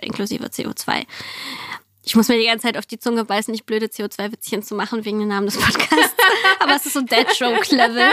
[0.00, 1.06] inklusive CO2
[2.08, 5.04] ich muss mir die ganze Zeit auf die Zunge beißen, nicht blöde CO2-Witzchen zu machen
[5.04, 6.14] wegen dem Namen des Podcasts.
[6.58, 8.12] Aber es ist so Dead Joke-Level.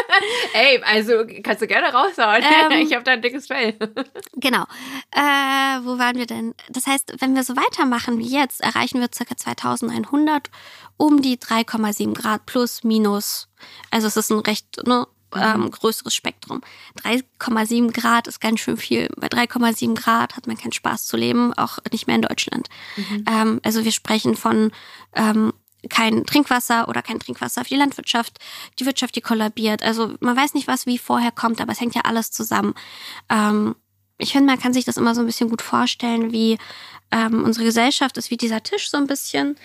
[0.53, 2.43] Ey, also kannst du gerne raushauen.
[2.43, 3.73] Ähm, ich habe da ein dickes Fell.
[4.35, 4.63] genau.
[5.11, 6.53] Äh, wo waren wir denn?
[6.69, 9.37] Das heißt, wenn wir so weitermachen wie jetzt, erreichen wir ca.
[9.37, 10.49] 2100
[10.97, 13.47] um die 3,7 Grad plus minus.
[13.91, 15.71] Also es ist ein recht ne, ähm, mhm.
[15.71, 16.61] größeres Spektrum.
[17.03, 19.09] 3,7 Grad ist ganz schön viel.
[19.17, 22.69] Bei 3,7 Grad hat man keinen Spaß zu leben, auch nicht mehr in Deutschland.
[22.95, 23.25] Mhm.
[23.27, 24.71] Ähm, also wir sprechen von
[25.13, 25.53] ähm,
[25.89, 28.39] kein Trinkwasser oder kein Trinkwasser für die Landwirtschaft,
[28.79, 29.83] die Wirtschaft, die kollabiert.
[29.83, 32.73] Also man weiß nicht, was wie vorher kommt, aber es hängt ja alles zusammen.
[33.29, 33.75] Ähm,
[34.17, 36.57] ich finde, man kann sich das immer so ein bisschen gut vorstellen, wie
[37.11, 39.57] ähm, unsere Gesellschaft ist wie dieser Tisch so ein bisschen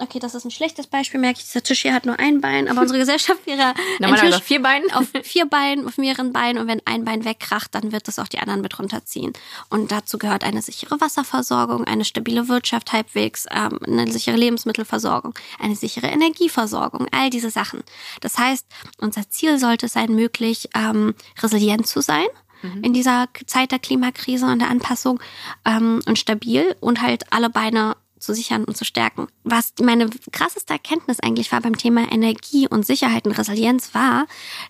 [0.00, 2.68] okay, das ist ein schlechtes Beispiel, merke ich, dieser Tisch hier hat nur ein Bein,
[2.68, 4.90] aber unsere Gesellschaft wäre Tisch auf vier Beinen.
[4.92, 8.28] auf vier Beinen, auf mehreren Beinen und wenn ein Bein wegkracht, dann wird das auch
[8.28, 9.32] die anderen mit runterziehen.
[9.68, 15.76] Und dazu gehört eine sichere Wasserversorgung, eine stabile Wirtschaft halbwegs, ähm, eine sichere Lebensmittelversorgung, eine
[15.76, 17.82] sichere Energieversorgung, all diese Sachen.
[18.20, 18.66] Das heißt,
[18.98, 22.26] unser Ziel sollte es sein, möglich ähm, resilient zu sein
[22.62, 22.82] mhm.
[22.82, 25.20] in dieser Zeit der Klimakrise und der Anpassung
[25.64, 29.26] ähm, und stabil und halt alle Beine zu sichern und zu stärken.
[29.44, 34.26] Was meine krasseste Erkenntnis eigentlich war beim Thema Energie und Sicherheit und Resilienz war,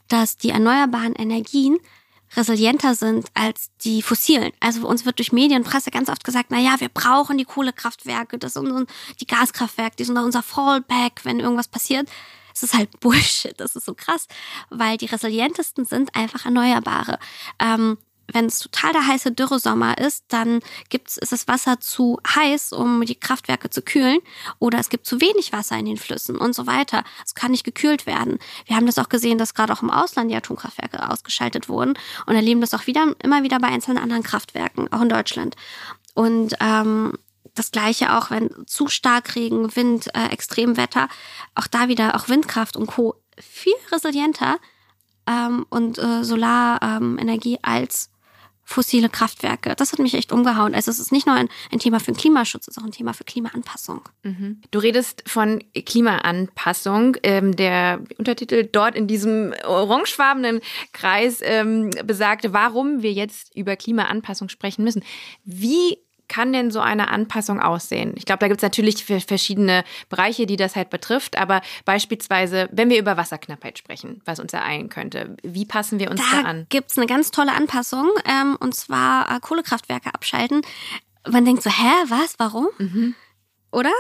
[0.09, 1.79] dass die erneuerbaren Energien
[2.37, 4.53] resilienter sind als die fossilen.
[4.61, 7.45] Also uns wird durch Medien und Presse ganz oft gesagt, na ja, wir brauchen die
[7.45, 8.89] Kohlekraftwerke, das sind
[9.21, 12.09] die Gaskraftwerke, die sind unser Fallback, wenn irgendwas passiert.
[12.55, 14.27] Es ist halt Bullshit, das ist so krass,
[14.71, 17.19] weil die resilientesten sind einfach Erneuerbare.
[17.59, 17.99] Ähm,
[18.33, 23.05] wenn es total der heiße Dürresommer ist, dann gibt's, ist das Wasser zu heiß, um
[23.05, 24.19] die Kraftwerke zu kühlen.
[24.59, 27.05] Oder es gibt zu wenig Wasser in den Flüssen und so weiter.
[27.25, 28.39] Es kann nicht gekühlt werden.
[28.67, 31.95] Wir haben das auch gesehen, dass gerade auch im Ausland die Atomkraftwerke ausgeschaltet wurden
[32.27, 35.57] und erleben das auch wieder, immer wieder bei einzelnen anderen Kraftwerken, auch in Deutschland.
[36.15, 37.15] Und ähm,
[37.55, 41.09] das gleiche auch, wenn zu stark Regen, Wind, äh, Extremwetter,
[41.55, 43.17] auch da wieder auch Windkraft und Co.
[43.39, 44.59] viel resilienter
[45.27, 48.10] ähm, und äh, Solarenergie als
[48.71, 49.75] fossile Kraftwerke.
[49.75, 50.75] Das hat mich echt umgehauen.
[50.75, 52.93] Also es ist nicht nur ein, ein Thema für den Klimaschutz, es ist auch ein
[52.93, 54.03] Thema für Klimaanpassung.
[54.23, 54.61] Mhm.
[54.71, 57.17] Du redest von Klimaanpassung.
[57.25, 60.61] Ähm, der Untertitel dort in diesem orangefarbenen
[60.93, 65.03] Kreis ähm, besagte, warum wir jetzt über Klimaanpassung sprechen müssen.
[65.45, 65.99] Wie
[66.31, 68.15] kann denn so eine Anpassung aussehen?
[68.17, 72.89] Ich glaube, da gibt es natürlich verschiedene Bereiche, die das halt betrifft, aber beispielsweise, wenn
[72.89, 76.59] wir über Wasserknappheit sprechen, was uns ereilen könnte, wie passen wir uns da, da an?
[76.61, 80.63] Da gibt es eine ganz tolle Anpassung, ähm, und zwar äh, Kohlekraftwerke abschalten.
[81.29, 82.69] Man denkt so, hä, was, warum?
[82.79, 83.15] Mhm.
[83.73, 83.93] Oder?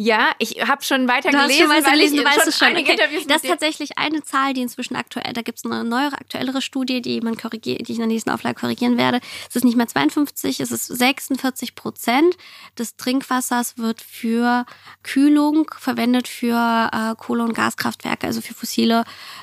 [0.00, 2.92] Ja, ich habe schon weiter du gelesen, schon weil ich du weißt schon, schon einige
[2.92, 3.02] okay.
[3.02, 6.62] Interviews Das ist tatsächlich eine Zahl, die inzwischen aktuell, da gibt es eine neuere, aktuellere
[6.62, 9.20] Studie, die man korrigiert, die ich in der nächsten Auflage korrigieren werde.
[9.48, 12.36] Es ist nicht mehr 52, es ist 46 Prozent
[12.78, 14.66] des Trinkwassers wird für
[15.02, 19.02] Kühlung verwendet für äh, Kohle- und Gaskraftwerke, also für fossile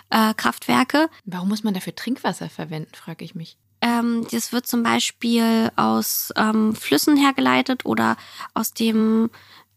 [0.09, 1.09] äh, Kraftwerke.
[1.25, 3.57] Warum muss man dafür Trinkwasser verwenden, frage ich mich.
[3.81, 8.15] Ähm, das wird zum Beispiel aus ähm, Flüssen hergeleitet oder
[8.53, 9.29] aus dem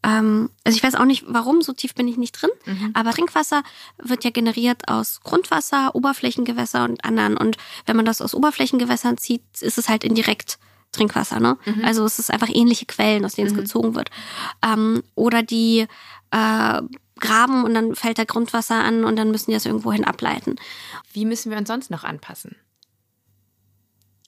[0.08, 2.90] ähm, also ich weiß auch nicht, warum, so tief bin ich nicht drin, mhm.
[2.94, 3.62] aber Trinkwasser
[4.02, 7.36] wird ja generiert aus Grundwasser, Oberflächengewässer und anderen.
[7.36, 10.58] Und wenn man das aus Oberflächengewässern zieht, ist es halt indirekt
[10.92, 11.40] Trinkwasser.
[11.40, 11.58] Ne?
[11.64, 11.84] Mhm.
[11.84, 13.56] Also es ist einfach ähnliche Quellen, aus denen mhm.
[13.56, 14.10] es gezogen wird.
[14.64, 15.86] Ähm, oder die
[16.30, 16.82] äh,
[17.20, 20.56] graben und dann fällt da Grundwasser an und dann müssen die das irgendwohin ableiten.
[21.12, 22.56] Wie müssen wir uns sonst noch anpassen?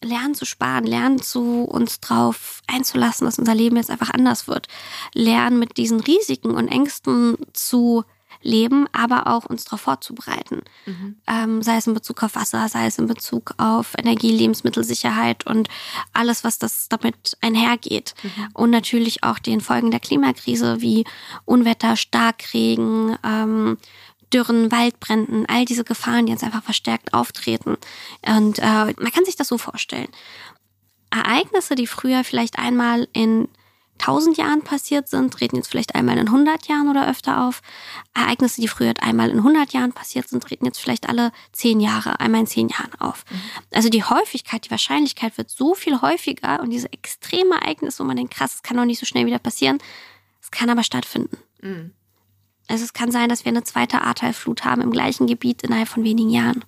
[0.03, 4.69] Lernen zu sparen, lernen zu uns drauf einzulassen, dass unser Leben jetzt einfach anders wird.
[5.15, 8.05] Lernen mit diesen Risiken und Ängsten zu
[8.43, 10.63] leben, aber auch uns darauf vorzubereiten.
[10.87, 11.17] Mhm.
[11.27, 15.69] Ähm, sei es in Bezug auf Wasser, sei es in Bezug auf Energie, Lebensmittelsicherheit und
[16.13, 18.15] alles, was das damit einhergeht.
[18.23, 18.49] Mhm.
[18.55, 21.05] Und natürlich auch den Folgen der Klimakrise wie
[21.45, 23.77] Unwetter, Starkregen, ähm,
[24.33, 27.77] Dürren, Waldbränden, all diese Gefahren, die jetzt einfach verstärkt auftreten.
[28.27, 30.09] Und äh, man kann sich das so vorstellen.
[31.11, 33.49] Ereignisse, die früher vielleicht einmal in
[34.01, 37.61] 1000 Jahren passiert sind, treten jetzt vielleicht einmal in 100 Jahren oder öfter auf.
[38.15, 42.19] Ereignisse, die früher einmal in 100 Jahren passiert sind, treten jetzt vielleicht alle 10 Jahre,
[42.19, 43.25] einmal in 10 Jahren auf.
[43.31, 43.41] Mhm.
[43.75, 48.17] Also die Häufigkeit, die Wahrscheinlichkeit wird so viel häufiger und diese extreme Ereignisse, wo man
[48.17, 49.79] denkt, krass, es kann doch nicht so schnell wieder passieren,
[50.41, 51.37] es kann aber stattfinden.
[51.61, 51.93] Mhm.
[52.71, 56.05] Also es kann sein, dass wir eine zweite Ahrteilflut haben im gleichen Gebiet innerhalb von
[56.05, 56.65] wenigen Jahren.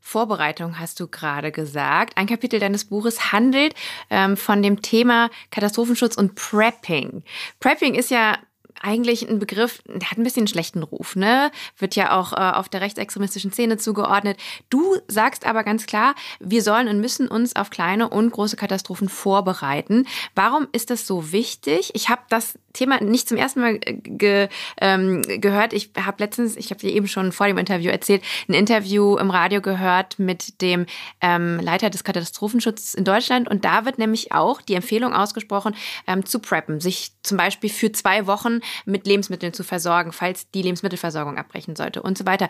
[0.00, 2.16] Vorbereitung hast du gerade gesagt.
[2.16, 3.74] Ein Kapitel deines Buches handelt
[4.10, 7.24] ähm, von dem Thema Katastrophenschutz und Prepping.
[7.58, 8.38] Prepping ist ja
[8.80, 11.50] eigentlich ein Begriff, der hat ein bisschen einen schlechten Ruf, ne?
[11.78, 14.38] Wird ja auch äh, auf der rechtsextremistischen Szene zugeordnet.
[14.68, 19.08] Du sagst aber ganz klar, wir sollen und müssen uns auf kleine und große Katastrophen
[19.08, 20.06] vorbereiten.
[20.34, 21.92] Warum ist das so wichtig?
[21.94, 24.48] Ich habe das Thema nicht zum ersten Mal äh, ge,
[24.80, 25.72] ähm, gehört.
[25.72, 29.30] Ich habe letztens, ich habe dir eben schon vor dem Interview erzählt, ein Interview im
[29.30, 30.86] Radio gehört mit dem
[31.22, 33.48] ähm, Leiter des Katastrophenschutzes in Deutschland.
[33.48, 35.74] Und da wird nämlich auch die Empfehlung ausgesprochen,
[36.06, 40.62] ähm, zu preppen, sich zum Beispiel für zwei Wochen mit Lebensmitteln zu versorgen, falls die
[40.62, 42.48] Lebensmittelversorgung abbrechen sollte und so weiter.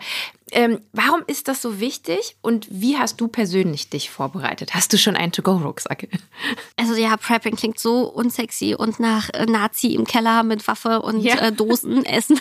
[0.51, 4.73] Ähm, warum ist das so wichtig und wie hast du persönlich dich vorbereitet?
[4.73, 6.07] Hast du schon einen To-Go-Rucksack?
[6.77, 11.21] Also ja, Prepping klingt so unsexy und nach äh, Nazi im Keller mit Waffe und
[11.21, 11.35] ja.
[11.39, 12.39] äh, Dosen essen.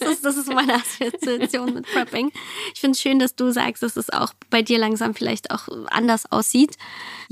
[0.00, 2.32] das, ist, das ist meine Assoziation mit Prepping.
[2.74, 5.68] Ich finde es schön, dass du sagst, dass es auch bei dir langsam vielleicht auch
[5.90, 6.76] anders aussieht.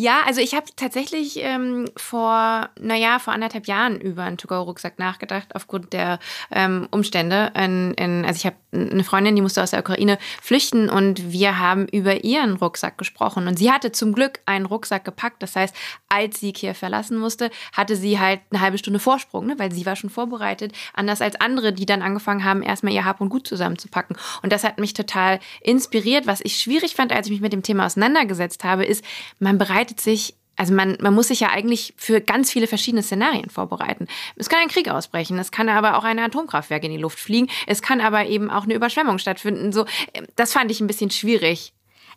[0.01, 5.55] Ja, also ich habe tatsächlich ähm, vor, naja, vor anderthalb Jahren über einen To-Go-Rucksack nachgedacht,
[5.55, 6.19] aufgrund der
[6.51, 7.53] ähm, Umstände.
[7.55, 11.59] In, in, also ich habe eine Freundin, die musste aus der Ukraine flüchten und wir
[11.59, 13.47] haben über ihren Rucksack gesprochen.
[13.47, 15.43] Und sie hatte zum Glück einen Rucksack gepackt.
[15.43, 15.77] Das heißt,
[16.09, 19.59] als sie Kiew verlassen musste, hatte sie halt eine halbe Stunde Vorsprung, ne?
[19.59, 23.21] weil sie war schon vorbereitet, anders als andere, die dann angefangen haben, erstmal ihr Hab
[23.21, 24.17] und Gut zusammenzupacken.
[24.43, 26.27] Und das hat mich total inspiriert.
[26.27, 29.05] Was ich schwierig fand, als ich mich mit dem Thema auseinandergesetzt habe, ist,
[29.41, 33.49] man bereitet sich also man, man muss sich ja eigentlich für ganz viele verschiedene Szenarien
[33.49, 34.07] vorbereiten.
[34.37, 37.49] Es kann ein Krieg ausbrechen, es kann aber auch ein Atomkraftwerk in die Luft fliegen,
[37.67, 39.73] es kann aber eben auch eine Überschwemmung stattfinden.
[39.73, 39.87] So,
[40.37, 41.73] das fand ich ein bisschen schwierig.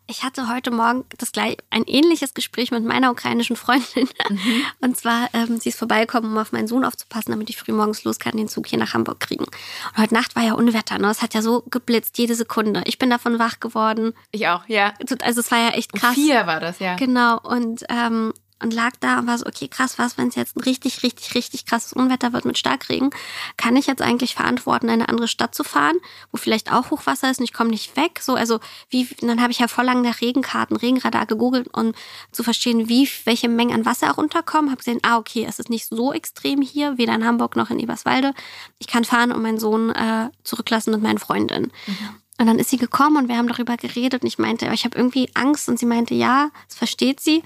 [0.05, 4.07] Ich hatte heute Morgen das gleich ein ähnliches Gespräch mit meiner ukrainischen Freundin.
[4.29, 4.65] Mhm.
[4.81, 8.03] Und zwar, ähm, sie ist vorbeigekommen, um auf meinen Sohn aufzupassen, damit ich früh morgens
[8.03, 9.45] los kann, den Zug hier nach Hamburg kriegen.
[9.45, 11.09] Und heute Nacht war ja Unwetter, ne?
[11.09, 12.83] Es hat ja so geblitzt, jede Sekunde.
[12.85, 14.13] Ich bin davon wach geworden.
[14.31, 14.93] Ich auch, ja.
[15.21, 16.15] Also es war ja echt krass.
[16.15, 16.95] vier war das, ja.
[16.95, 17.39] Genau.
[17.39, 18.33] Und ähm,
[18.63, 21.35] und lag da und war so, okay, krass, was, wenn es jetzt ein richtig, richtig,
[21.35, 23.11] richtig krasses Unwetter wird mit Starkregen,
[23.57, 25.97] kann ich jetzt eigentlich verantworten, in eine andere Stadt zu fahren,
[26.31, 28.19] wo vielleicht auch Hochwasser ist und ich komme nicht weg?
[28.21, 31.93] So, also wie, dann habe ich ja voll lang nach Regenkarten, Regenradar gegoogelt, um
[32.31, 34.71] zu verstehen, wie, welche Mengen an Wasser auch runterkommen.
[34.71, 37.79] Habe gesehen, ah, okay, es ist nicht so extrem hier, weder in Hamburg noch in
[37.79, 38.33] Eberswalde.
[38.79, 41.71] Ich kann fahren und meinen Sohn äh, zurücklassen mit meinen Freundinnen.
[41.87, 42.22] Mhm.
[42.39, 44.97] Und dann ist sie gekommen und wir haben darüber geredet und ich meinte, ich habe
[44.97, 47.43] irgendwie Angst und sie meinte, ja, das versteht sie.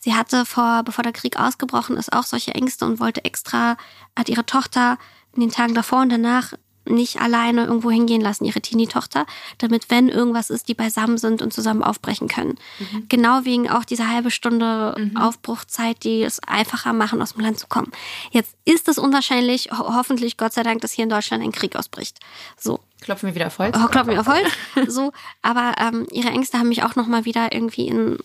[0.00, 3.76] Sie hatte vor, bevor der Krieg ausgebrochen ist, auch solche Ängste und wollte extra,
[4.16, 4.96] hat ihre Tochter
[5.34, 6.54] in den Tagen davor und danach
[6.86, 9.26] nicht alleine irgendwo hingehen lassen, ihre Teenie-Tochter,
[9.58, 12.58] damit, wenn irgendwas ist, die beisammen sind und zusammen aufbrechen können.
[12.78, 13.06] Mhm.
[13.08, 15.16] Genau wegen auch dieser halbe Stunde mhm.
[15.16, 17.92] Aufbruchzeit, die es einfacher machen, aus dem Land zu kommen.
[18.30, 21.76] Jetzt ist es unwahrscheinlich, ho hoffentlich, Gott sei Dank, dass hier in Deutschland ein Krieg
[21.76, 22.18] ausbricht.
[22.58, 22.80] So.
[23.00, 23.76] Klopfen wir wieder auf Holz.
[23.76, 24.48] Oh, klopfen wir auf Holz.
[24.88, 28.18] so, aber ähm, ihre Ängste haben mich auch nochmal wieder irgendwie in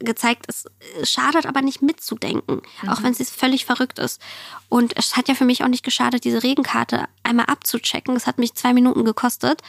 [0.00, 0.64] gezeigt, es
[1.08, 2.88] schadet aber nicht mitzudenken, mhm.
[2.88, 4.20] auch wenn es völlig verrückt ist.
[4.68, 8.16] Und es hat ja für mich auch nicht geschadet, diese Regenkarte einmal abzuchecken.
[8.16, 9.62] Es hat mich zwei Minuten gekostet.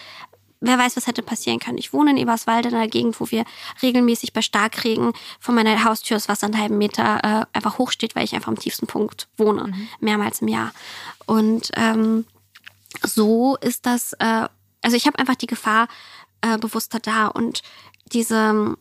[0.61, 1.79] Wer weiß, was hätte passieren können.
[1.79, 3.45] Ich wohne in Eberswalde, in einer Gegend, wo wir
[3.81, 8.25] regelmäßig bei Starkregen von meiner Haustür das Wasser einen halben Meter äh, einfach hochsteht, weil
[8.25, 9.87] ich einfach am tiefsten Punkt wohne, mhm.
[9.99, 10.71] mehrmals im Jahr.
[11.25, 12.25] Und ähm,
[13.03, 14.47] so ist das, äh,
[14.81, 15.87] also ich habe einfach die Gefahr
[16.41, 17.61] äh, bewusster da und
[18.11, 18.77] diese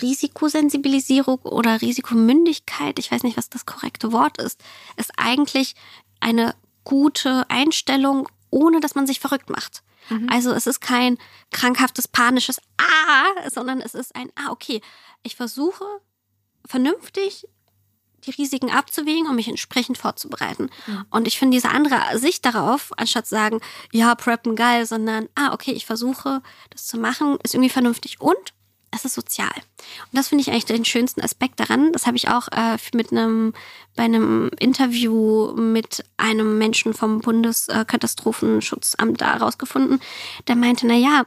[0.00, 4.62] Risikosensibilisierung oder Risikomündigkeit, ich weiß nicht, was das korrekte Wort ist,
[4.96, 5.74] ist eigentlich
[6.20, 9.82] eine gute Einstellung, ohne dass man sich verrückt macht.
[10.08, 10.28] Mhm.
[10.30, 11.18] Also es ist kein
[11.50, 14.80] krankhaftes, panisches Ah, sondern es ist ein Ah, okay,
[15.22, 15.84] ich versuche
[16.66, 17.46] vernünftig
[18.26, 20.70] die Risiken abzuwägen und mich entsprechend vorzubereiten.
[20.86, 21.04] Mhm.
[21.10, 23.60] Und ich finde diese andere Sicht darauf, anstatt zu sagen,
[23.92, 28.20] ja, preppen geil, sondern, ah, okay, ich versuche das zu machen, ist irgendwie vernünftig.
[28.20, 28.52] Und
[28.94, 29.52] es ist sozial.
[29.54, 31.92] Und das finde ich eigentlich den schönsten Aspekt daran.
[31.92, 33.54] Das habe ich auch äh, mit einem,
[33.96, 40.00] bei einem Interview mit einem Menschen vom Bundeskatastrophenschutzamt da rausgefunden.
[40.46, 41.24] Der meinte, na ja,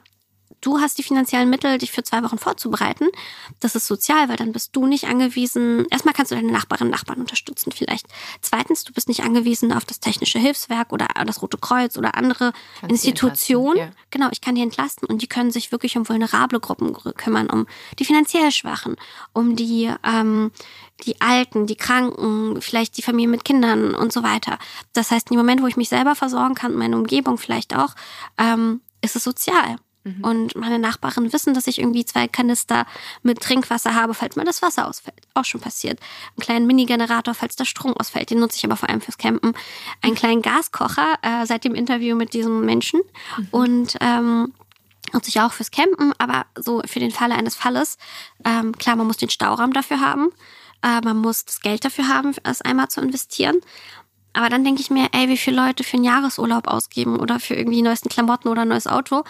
[0.65, 3.07] du hast die finanziellen Mittel, dich für zwei Wochen vorzubereiten.
[3.59, 5.85] Das ist sozial, weil dann bist du nicht angewiesen.
[5.91, 8.07] Erstmal kannst du deine Nachbarinnen und Nachbarn unterstützen vielleicht.
[8.41, 12.51] Zweitens, du bist nicht angewiesen auf das technische Hilfswerk oder das Rote Kreuz oder andere
[12.79, 13.77] Kannst Institutionen.
[13.77, 13.89] Ja.
[14.09, 17.67] Genau, ich kann die entlasten und die können sich wirklich um vulnerable Gruppen kümmern, um
[17.99, 18.95] die finanziell Schwachen,
[19.33, 20.51] um die ähm,
[21.03, 24.57] die Alten, die Kranken, vielleicht die Familie mit Kindern und so weiter.
[24.93, 27.95] Das heißt, im Moment, wo ich mich selber versorgen kann, meine Umgebung vielleicht auch,
[28.37, 29.77] ähm, ist es sozial.
[30.05, 30.23] Mhm.
[30.23, 32.85] Und meine Nachbarn wissen, dass ich irgendwie zwei Kanister
[33.23, 35.19] mit Trinkwasser habe, falls mal das Wasser ausfällt.
[35.33, 35.99] Auch schon passiert.
[36.37, 38.29] Einen kleinen Mini-Generator, falls der Strom ausfällt.
[38.29, 39.53] Den nutze ich aber vor allem fürs Campen.
[40.01, 40.17] Einen mhm.
[40.17, 43.01] kleinen Gaskocher äh, seit dem Interview mit diesem Menschen.
[43.37, 43.47] Mhm.
[43.51, 44.53] Und ähm,
[45.11, 47.97] nutze ich auch fürs Campen, aber so für den Falle eines Falles.
[48.43, 50.29] Ähm, klar, man muss den Stauraum dafür haben.
[50.83, 53.59] Äh, man muss das Geld dafür haben, es einmal zu investieren.
[54.33, 57.55] Aber dann denke ich mir, ey, wie viele Leute für einen Jahresurlaub ausgeben oder für
[57.55, 59.23] irgendwie neuesten Klamotten oder ein neues Auto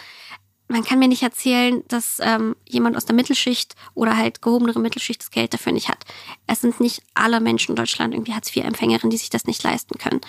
[0.67, 5.21] man kann mir nicht erzählen, dass ähm, jemand aus der Mittelschicht oder halt gehobenere Mittelschicht
[5.21, 6.03] das Geld dafür nicht hat.
[6.47, 10.21] Es sind nicht alle Menschen in Deutschland irgendwie Hartz-IV-Empfängerinnen, die sich das nicht leisten können.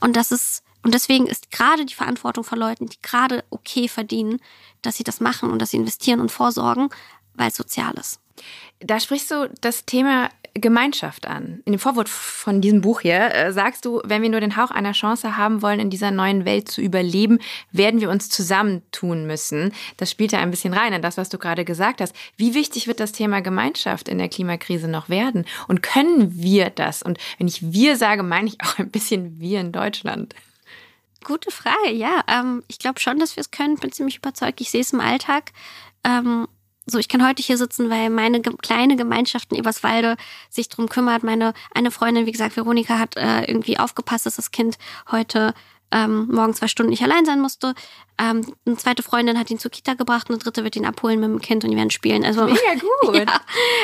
[0.00, 4.40] Und das ist, und deswegen ist gerade die Verantwortung von Leuten, die gerade okay verdienen,
[4.82, 6.88] dass sie das machen und dass sie investieren und vorsorgen,
[7.34, 8.20] weil es sozial ist.
[8.80, 11.60] Da sprichst du das Thema Gemeinschaft an.
[11.64, 14.70] In dem Vorwort von diesem Buch hier äh, sagst du, wenn wir nur den Hauch
[14.70, 17.40] einer Chance haben wollen, in dieser neuen Welt zu überleben,
[17.72, 19.72] werden wir uns zusammentun müssen.
[19.96, 22.14] Das spielt ja ein bisschen rein in das, was du gerade gesagt hast.
[22.36, 25.44] Wie wichtig wird das Thema Gemeinschaft in der Klimakrise noch werden?
[25.66, 27.02] Und können wir das?
[27.02, 30.34] Und wenn ich wir sage, meine ich auch ein bisschen wir in Deutschland.
[31.24, 32.22] Gute Frage, ja.
[32.28, 33.76] Ähm, ich glaube schon, dass wir es können.
[33.76, 34.60] Bin ziemlich überzeugt.
[34.60, 35.52] Ich sehe es im Alltag.
[36.04, 36.46] Ähm,
[36.86, 40.16] so, ich kann heute hier sitzen, weil meine ge kleine Gemeinschaft in Eberswalde
[40.50, 41.22] sich drum kümmert.
[41.22, 44.76] Meine eine Freundin, wie gesagt, Veronika, hat äh, irgendwie aufgepasst, dass das Kind
[45.10, 45.54] heute
[45.90, 47.74] ähm, morgen zwei Stunden nicht allein sein musste.
[48.18, 51.30] Ähm, eine zweite Freundin hat ihn zur Kita gebracht, eine dritte wird ihn abholen mit
[51.30, 52.24] dem Kind und die werden spielen.
[52.24, 53.16] Also, Mega gut.
[53.16, 53.40] ja,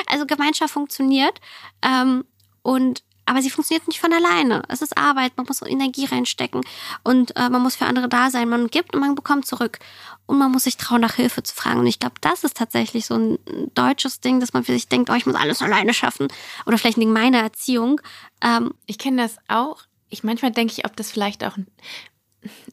[0.07, 1.41] also Gemeinschaft funktioniert.
[1.83, 2.25] Ähm,
[2.63, 4.65] und aber sie funktioniert nicht von alleine.
[4.67, 6.63] Es ist Arbeit, man muss Energie reinstecken
[7.05, 8.49] und äh, man muss für andere da sein.
[8.49, 9.79] Man gibt und man bekommt zurück.
[10.27, 11.79] Und man muss sich trauen, nach Hilfe zu fragen.
[11.79, 13.39] Und ich glaube, das ist tatsächlich so ein
[13.75, 16.27] deutsches Ding, dass man für sich denkt, oh, ich muss alles alleine schaffen.
[16.67, 18.01] Oder vielleicht wegen meiner Erziehung.
[18.43, 19.83] Ähm, ich kenne das auch.
[20.09, 21.69] Ich manchmal denke ich, ob das vielleicht auch ein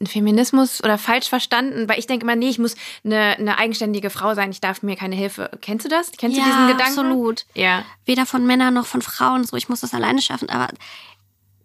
[0.05, 4.33] Feminismus oder falsch verstanden, weil ich denke immer, nee, ich muss eine, eine eigenständige Frau
[4.33, 5.49] sein, ich darf mir keine Hilfe.
[5.61, 6.11] Kennst du das?
[6.17, 6.99] Kennst ja, du diesen Gedanken?
[6.99, 7.45] Absolut.
[7.53, 7.83] Ja.
[8.05, 10.69] Weder von Männern noch von Frauen, so ich muss das alleine schaffen, aber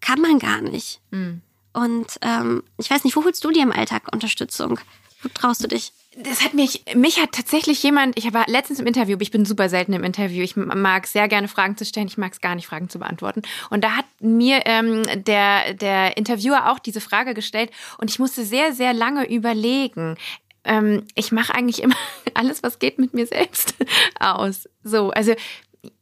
[0.00, 1.00] kann man gar nicht.
[1.10, 1.42] Mhm.
[1.72, 4.78] Und ähm, ich weiß nicht, wo holst du dir im Alltag Unterstützung?
[5.22, 5.92] Wo traust du dich?
[6.16, 9.70] Das hat mich, mich hat tatsächlich jemand, ich war letztens im Interview, ich bin super
[9.70, 12.66] selten im Interview, ich mag sehr gerne Fragen zu stellen, ich mag es gar nicht,
[12.66, 13.40] Fragen zu beantworten.
[13.70, 18.44] Und da hat mir ähm, der, der Interviewer auch diese Frage gestellt und ich musste
[18.44, 20.16] sehr, sehr lange überlegen.
[20.64, 21.96] Ähm, ich mache eigentlich immer
[22.34, 23.74] alles, was geht, mit mir selbst
[24.20, 24.68] aus.
[24.84, 25.32] So, also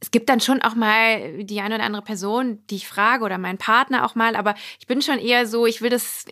[0.01, 3.39] es gibt dann schon auch mal die eine oder andere Person, die ich frage oder
[3.39, 6.27] meinen Partner auch mal, aber ich bin schon eher so, ich will das,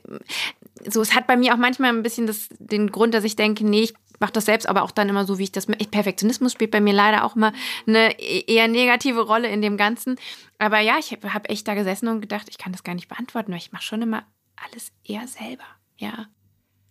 [0.87, 3.65] so, es hat bei mir auch manchmal ein bisschen das, den Grund, dass ich denke,
[3.65, 5.67] nee, ich mache das selbst, aber auch dann immer so, wie ich das.
[5.67, 7.53] Perfektionismus spielt bei mir leider auch immer
[7.87, 10.17] eine eher negative Rolle in dem Ganzen.
[10.59, 13.53] Aber ja, ich habe echt da gesessen und gedacht, ich kann das gar nicht beantworten,
[13.53, 14.25] weil ich mache schon immer
[14.57, 15.65] alles eher selber.
[15.97, 16.27] Ja.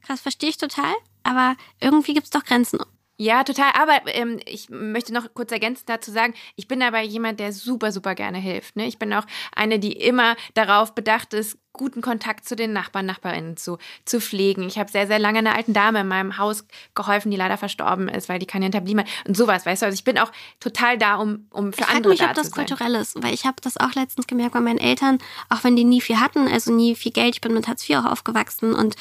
[0.02, 0.94] Krass, verstehe ich total.
[1.24, 2.80] Aber irgendwie gibt es doch Grenzen.
[3.20, 3.72] Ja, total.
[3.74, 7.92] Aber ähm, ich möchte noch kurz ergänzend dazu sagen, ich bin aber jemand, der super,
[7.92, 8.76] super gerne hilft.
[8.76, 8.86] Ne?
[8.86, 13.56] Ich bin auch eine, die immer darauf bedacht ist, guten Kontakt zu den Nachbarn, Nachbarinnen
[13.56, 14.64] zu, zu pflegen.
[14.64, 16.66] Ich habe sehr, sehr lange einer alten Dame in meinem Haus
[16.96, 19.86] geholfen, die leider verstorben ist, weil die keine Hinterblieben hat und sowas, weißt du.
[19.86, 22.52] Also ich bin auch total da, um, um für ich andere mich, da ob das
[22.52, 25.86] kulturell ist, weil ich habe das auch letztens gemerkt bei meinen Eltern, auch wenn die
[25.86, 28.96] nie viel hatten, also nie viel Geld, ich bin mit Hartz IV auch aufgewachsen und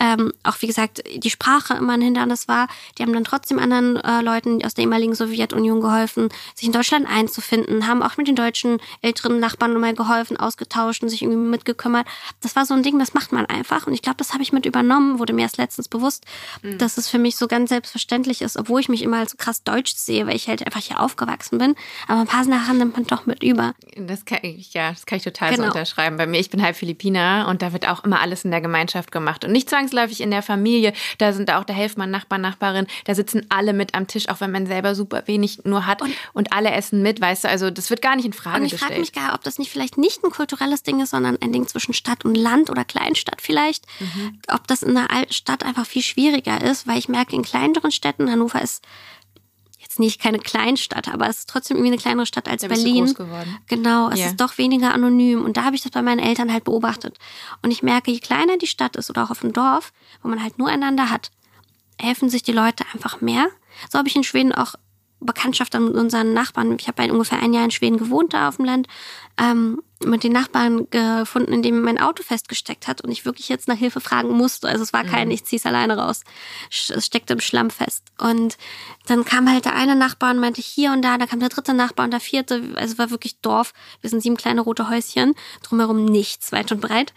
[0.00, 2.66] ähm, auch wie gesagt, die Sprache immer ein Hindernis war,
[2.96, 7.06] die haben dann trotzdem anderen äh, Leuten aus der ehemaligen Sowjetunion geholfen, sich in Deutschland
[7.08, 12.06] einzufinden, haben auch mit den deutschen älteren Nachbarn mal geholfen, ausgetauscht und sich irgendwie mitgekümmert
[12.40, 13.86] das war so ein Ding, das macht man einfach.
[13.86, 16.24] Und ich glaube, das habe ich mit übernommen, wurde mir erst letztens bewusst,
[16.62, 16.78] mhm.
[16.78, 19.62] dass es für mich so ganz selbstverständlich ist, obwohl ich mich immer als so krass
[19.62, 21.74] deutsch sehe, weil ich halt einfach hier aufgewachsen bin.
[22.08, 23.74] Aber ein paar Sachen nimmt man doch mit über.
[23.96, 25.64] Das kann ich, ja, das kann ich total genau.
[25.64, 26.16] so unterschreiben.
[26.16, 29.12] Bei mir, ich bin halb Philippiner und da wird auch immer alles in der Gemeinschaft
[29.12, 29.44] gemacht.
[29.44, 30.92] Und nicht zwangsläufig in der Familie.
[31.18, 32.86] Da sind auch, da helfen man Nachbar, Nachbarin.
[33.04, 36.02] Da sitzen alle mit am Tisch, auch wenn man selber super wenig nur hat.
[36.02, 37.48] Und, und alle essen mit, weißt du.
[37.48, 38.72] Also das wird gar nicht in Frage gestellt.
[38.72, 41.36] Und ich frage mich gar, ob das nicht vielleicht nicht ein kulturelles Ding ist, sondern
[41.40, 43.86] ein Ding zwischen Stadt und Land oder Kleinstadt vielleicht.
[44.00, 44.40] Mhm.
[44.48, 48.30] Ob das in der Stadt einfach viel schwieriger ist, weil ich merke, in kleineren Städten,
[48.30, 48.82] Hannover ist
[49.92, 53.04] jetzt nicht keine Kleinstadt, aber es ist trotzdem irgendwie eine kleinere Stadt als da Berlin.
[53.04, 53.58] Bist du groß geworden.
[53.68, 54.28] Genau, es yeah.
[54.28, 55.44] ist doch weniger anonym.
[55.44, 57.18] Und da habe ich das bei meinen Eltern halt beobachtet.
[57.62, 59.92] Und ich merke, je kleiner die Stadt ist oder auch auf dem Dorf,
[60.22, 61.30] wo man halt nur einander hat,
[62.02, 63.48] helfen sich die Leute einfach mehr.
[63.90, 64.74] So habe ich in Schweden auch
[65.24, 66.76] Bekanntschaft mit unseren Nachbarn.
[66.78, 68.88] Ich habe ungefähr ein Jahr in Schweden gewohnt, da auf dem Land,
[69.38, 73.68] ähm, mit den Nachbarn gefunden, in dem mein Auto festgesteckt hat und ich wirklich jetzt
[73.68, 74.68] nach Hilfe fragen musste.
[74.68, 75.34] Also es war kein, mhm.
[75.34, 76.22] ich zieh's alleine raus.
[76.70, 78.04] Es steckte im Schlamm fest.
[78.18, 78.56] Und
[79.06, 81.72] dann kam halt der eine Nachbar und meinte hier und da, da kam der dritte
[81.72, 82.72] Nachbar und der vierte.
[82.74, 83.72] Also es war wirklich Dorf.
[84.00, 87.14] Wir sind sieben kleine rote Häuschen, drumherum nichts, weit und breit.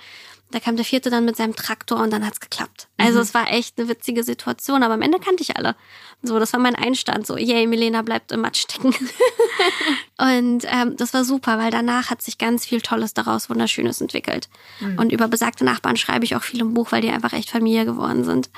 [0.55, 2.87] Da kam der vierte dann mit seinem Traktor und dann hat's geklappt.
[2.95, 3.23] Also mhm.
[3.23, 5.75] es war echt eine witzige Situation, aber am Ende kannte ich alle.
[6.23, 7.27] So, das war mein Einstand.
[7.27, 8.95] So, yay, Milena bleibt im Matsch stecken.
[10.17, 14.47] und ähm, das war super, weil danach hat sich ganz viel Tolles daraus, Wunderschönes entwickelt.
[14.79, 14.97] Mhm.
[14.97, 17.83] Und über besagte Nachbarn schreibe ich auch viel im Buch, weil die einfach echt Familie
[17.83, 18.49] geworden sind.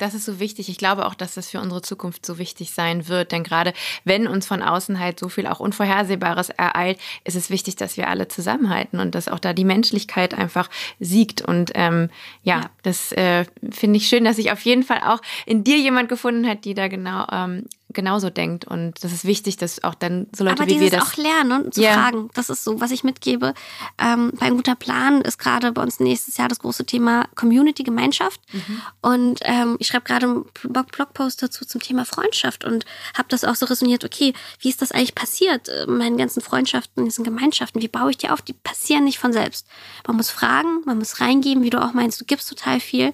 [0.00, 0.68] Das ist so wichtig.
[0.68, 3.32] Ich glaube auch, dass das für unsere Zukunft so wichtig sein wird.
[3.32, 3.72] Denn gerade
[4.04, 8.08] wenn uns von außen halt so viel auch Unvorhersehbares ereilt, ist es wichtig, dass wir
[8.08, 11.42] alle zusammenhalten und dass auch da die Menschlichkeit einfach siegt.
[11.42, 12.08] Und ähm,
[12.42, 12.70] ja, ja.
[12.82, 16.48] das äh, finde ich schön, dass sich auf jeden Fall auch in dir jemand gefunden
[16.48, 18.64] hat, die da genau ähm, genauso denkt.
[18.64, 21.64] Und das ist wichtig, dass auch dann so Leute Aber wie wir das auch lernen
[21.64, 21.94] und zu yeah.
[21.94, 22.30] fragen.
[22.34, 23.54] Das ist so, was ich mitgebe.
[23.98, 27.82] Ähm, bei ein guter Plan ist gerade bei uns nächstes Jahr das große Thema Community,
[27.82, 28.40] Gemeinschaft.
[28.52, 28.82] Mhm.
[29.00, 32.84] Und ähm, ich schreibe gerade einen Blogpost dazu zum Thema Freundschaft und
[33.16, 34.04] habe das auch so resoniert.
[34.04, 35.68] Okay, wie ist das eigentlich passiert?
[35.68, 38.42] Äh, meinen ganzen Freundschaften, diesen Gemeinschaften, wie baue ich die auf?
[38.42, 39.66] Die passieren nicht von selbst.
[40.06, 42.20] Man muss fragen, man muss reingeben, wie du auch meinst.
[42.20, 43.12] Du gibst total viel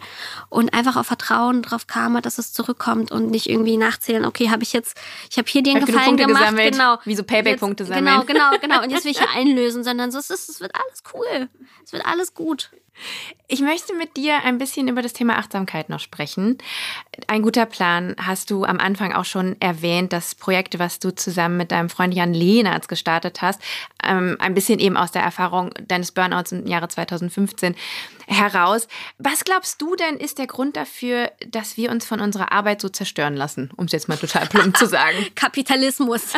[0.49, 4.25] und einfach auf Vertrauen drauf Karma, dass es zurückkommt und nicht irgendwie nachzählen.
[4.25, 4.97] Okay, habe ich ich jetzt,
[5.31, 6.99] ich habe hier den hab Gefallen gemacht, gesammelt, genau.
[7.05, 8.05] Wie so Payback-Punkte sammeln.
[8.05, 8.83] Genau, genau, genau.
[8.83, 11.49] Und jetzt will ich hier einlösen, sondern so, es, ist, es wird alles cool.
[11.85, 12.71] Es wird alles gut.
[13.49, 16.59] Ich möchte mit dir ein bisschen über das Thema Achtsamkeit noch sprechen.
[17.29, 21.57] Ein guter Plan hast du am Anfang auch schon erwähnt, das Projekt, was du zusammen
[21.57, 23.63] mit deinem Freund Jan Lehnertz gestartet hast,
[24.03, 27.77] ähm, ein bisschen eben aus der Erfahrung deines Burnouts im Jahre 2015
[28.27, 28.89] heraus.
[29.19, 32.89] Was glaubst du denn ist der Grund dafür, dass wir uns von unserer Arbeit so
[32.89, 35.17] zerstören lassen, um es jetzt mal total plump zu sagen?
[35.37, 36.33] Kapitalismus.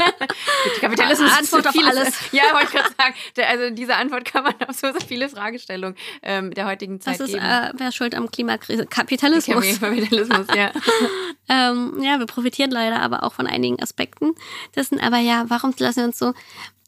[0.80, 2.14] Kapitalismus Antwort auf alles.
[2.30, 3.14] Ja, wollte ich gerade sagen.
[3.48, 7.34] Also diese Antwort kann man auf so viele Fragestellungen ähm, der heutigen Zeit das ist,
[7.34, 7.44] geben.
[7.44, 8.86] Äh, wer schuld am Klimakrise?
[8.86, 9.80] Kapitalismus.
[9.80, 10.70] Kapitalismus, ja.
[11.48, 14.34] ähm, ja, wir profitieren leider aber auch von einigen Aspekten
[14.74, 15.00] dessen.
[15.00, 16.34] Aber ja, warum lassen wir uns so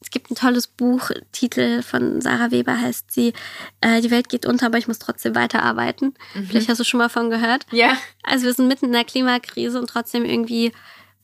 [0.00, 3.32] es gibt ein tolles Buch, Titel von Sarah Weber heißt sie,
[3.80, 6.14] äh, Die Welt geht unter, aber ich muss trotzdem weiterarbeiten.
[6.34, 6.46] Mhm.
[6.46, 7.66] Vielleicht hast du schon mal von gehört.
[7.72, 7.96] Ja.
[8.22, 10.72] Also wir sind mitten in der Klimakrise und trotzdem irgendwie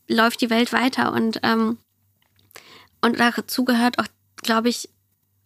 [0.09, 1.79] läuft die Welt weiter und, ähm,
[3.03, 4.07] und dazu gehört auch,
[4.43, 4.89] glaube ich,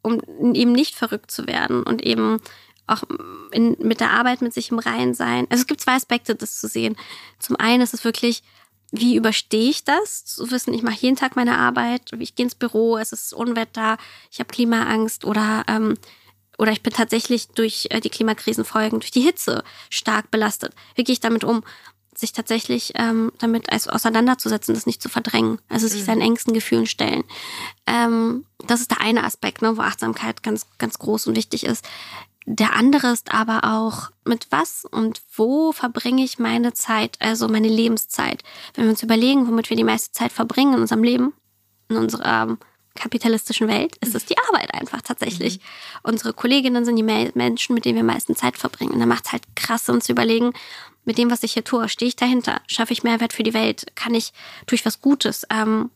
[0.07, 2.41] um eben nicht verrückt zu werden und eben
[2.87, 3.03] auch
[3.51, 5.47] in, mit der Arbeit mit sich im Reinen sein.
[5.51, 6.97] Also es gibt zwei Aspekte, das zu sehen.
[7.39, 8.43] Zum einen ist es wirklich,
[8.93, 10.25] wie überstehe ich das?
[10.25, 13.99] Zu wissen, ich mache jeden Tag meine Arbeit, ich gehe ins Büro, es ist Unwetter,
[14.31, 15.97] ich habe Klimaangst oder ähm,
[16.59, 20.73] oder ich bin tatsächlich durch äh, die Klimakrisenfolgen, durch die Hitze stark belastet.
[20.95, 21.63] Wie gehe ich damit um?
[22.19, 26.07] Sich tatsächlich ähm, damit auseinanderzusetzen, das nicht zu verdrängen, also sich mhm.
[26.07, 27.25] seinen engsten Gefühlen stellen.
[27.87, 31.85] Ähm, das ist der eine Aspekt, ne, wo Achtsamkeit ganz, ganz groß und wichtig ist.
[32.49, 37.69] Der andere ist aber auch, mit was und wo verbringe ich meine Zeit, also meine
[37.69, 38.45] Lebenszeit.
[38.75, 41.33] Wenn wir uns überlegen, womit wir die meiste Zeit verbringen in unserem Leben,
[41.89, 42.59] in unserer ähm,
[42.95, 45.59] kapitalistischen Welt, ist es die Arbeit einfach tatsächlich.
[45.59, 45.63] Mhm.
[46.05, 48.93] Unsere Kolleginnen sind die Menschen, mit denen wir meisten Zeit verbringen.
[48.93, 50.53] Und da macht es halt krass, uns zu überlegen,
[51.07, 52.61] mit dem, was ich hier tue, stehe ich dahinter?
[52.67, 53.87] Schaffe ich Mehrwert für die Welt?
[53.95, 54.33] Kann ich,
[54.67, 55.47] tue ich was Gutes?
[55.51, 55.91] Ähm,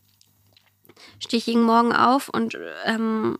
[1.19, 3.37] stehe ich jeden Morgen auf und ähm,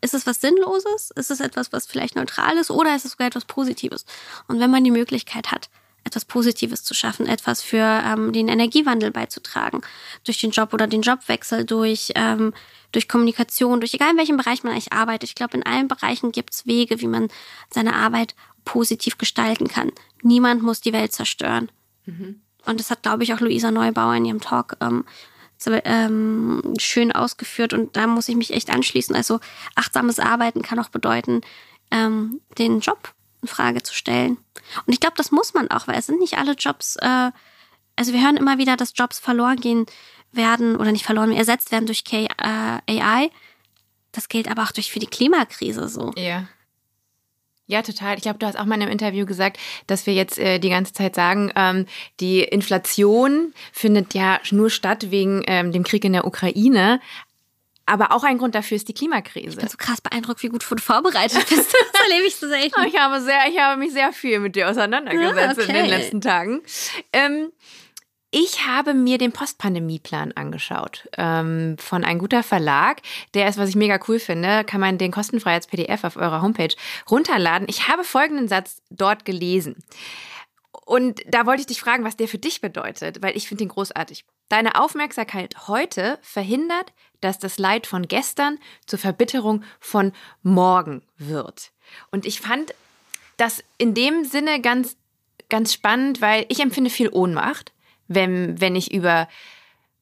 [0.00, 1.10] ist es was Sinnloses?
[1.16, 2.70] Ist es etwas, was vielleicht neutral ist?
[2.70, 4.04] Oder ist es sogar etwas Positives?
[4.46, 5.68] Und wenn man die Möglichkeit hat,
[6.08, 9.82] etwas Positives zu schaffen, etwas für ähm, den Energiewandel beizutragen,
[10.24, 12.52] durch den Job oder den Jobwechsel, durch, ähm,
[12.92, 15.28] durch Kommunikation, durch egal in welchem Bereich man eigentlich arbeitet.
[15.28, 17.28] Ich glaube, in allen Bereichen gibt es Wege, wie man
[17.70, 18.34] seine Arbeit
[18.64, 19.92] positiv gestalten kann.
[20.22, 21.70] Niemand muss die Welt zerstören.
[22.06, 22.40] Mhm.
[22.66, 25.04] Und das hat, glaube ich, auch Luisa Neubauer in ihrem Talk ähm,
[25.66, 27.72] ähm, schön ausgeführt.
[27.72, 29.14] Und da muss ich mich echt anschließen.
[29.16, 29.40] Also
[29.74, 31.40] achtsames Arbeiten kann auch bedeuten,
[31.90, 34.38] ähm, den Job in Frage zu stellen.
[34.86, 37.30] Und ich glaube, das muss man auch, weil es sind nicht alle Jobs, äh,
[37.96, 39.86] also wir hören immer wieder, dass Jobs verloren gehen
[40.32, 43.30] werden oder nicht verloren, ersetzt werden durch K äh, AI.
[44.12, 46.12] Das gilt aber auch durch für die Klimakrise so.
[46.16, 46.48] Ja.
[47.70, 48.16] Ja, total.
[48.16, 50.70] Ich glaube, du hast auch mal in einem Interview gesagt, dass wir jetzt äh, die
[50.70, 51.84] ganze Zeit sagen, ähm,
[52.18, 56.98] die Inflation findet ja nur statt wegen ähm, dem Krieg in der Ukraine.
[57.88, 59.48] Aber auch ein Grund dafür ist die Klimakrise.
[59.48, 61.74] Ich bin so krass beeindruckt, wie gut du vorbereitet bist.
[61.92, 62.84] Das erlebe ich so selten.
[62.86, 65.68] ich, habe sehr, ich habe mich sehr viel mit dir auseinandergesetzt Ah, okay.
[65.68, 66.62] in den letzten Tagen.
[67.12, 67.50] Ähm,
[68.30, 73.00] ich habe mir den Postpandemieplan angeschaut ähm, von ein guter Verlag.
[73.34, 76.42] Der ist, was ich mega cool finde, kann man den kostenfrei als PDF auf eurer
[76.42, 76.74] Homepage
[77.10, 77.66] runterladen.
[77.70, 79.76] Ich habe folgenden Satz dort gelesen.
[80.88, 83.68] Und da wollte ich dich fragen, was der für dich bedeutet, weil ich finde ihn
[83.68, 84.24] großartig.
[84.48, 90.12] Deine Aufmerksamkeit heute verhindert, dass das Leid von gestern zur Verbitterung von
[90.42, 91.72] morgen wird.
[92.10, 92.72] Und ich fand
[93.36, 94.96] das in dem Sinne ganz,
[95.50, 97.74] ganz spannend, weil ich empfinde viel Ohnmacht,
[98.06, 99.28] wenn, wenn ich über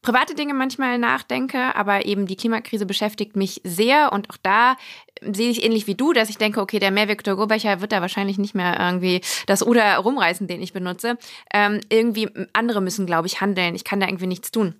[0.06, 4.76] private Dinge manchmal nachdenke, aber eben die Klimakrise beschäftigt mich sehr und auch da
[5.20, 8.38] sehe ich ähnlich wie du, dass ich denke, okay, der Mehrweg Go-Becher wird da wahrscheinlich
[8.38, 11.18] nicht mehr irgendwie das Ruder rumreißen, den ich benutze.
[11.52, 13.74] Ähm, irgendwie andere müssen, glaube ich, handeln.
[13.74, 14.76] Ich kann da irgendwie nichts tun.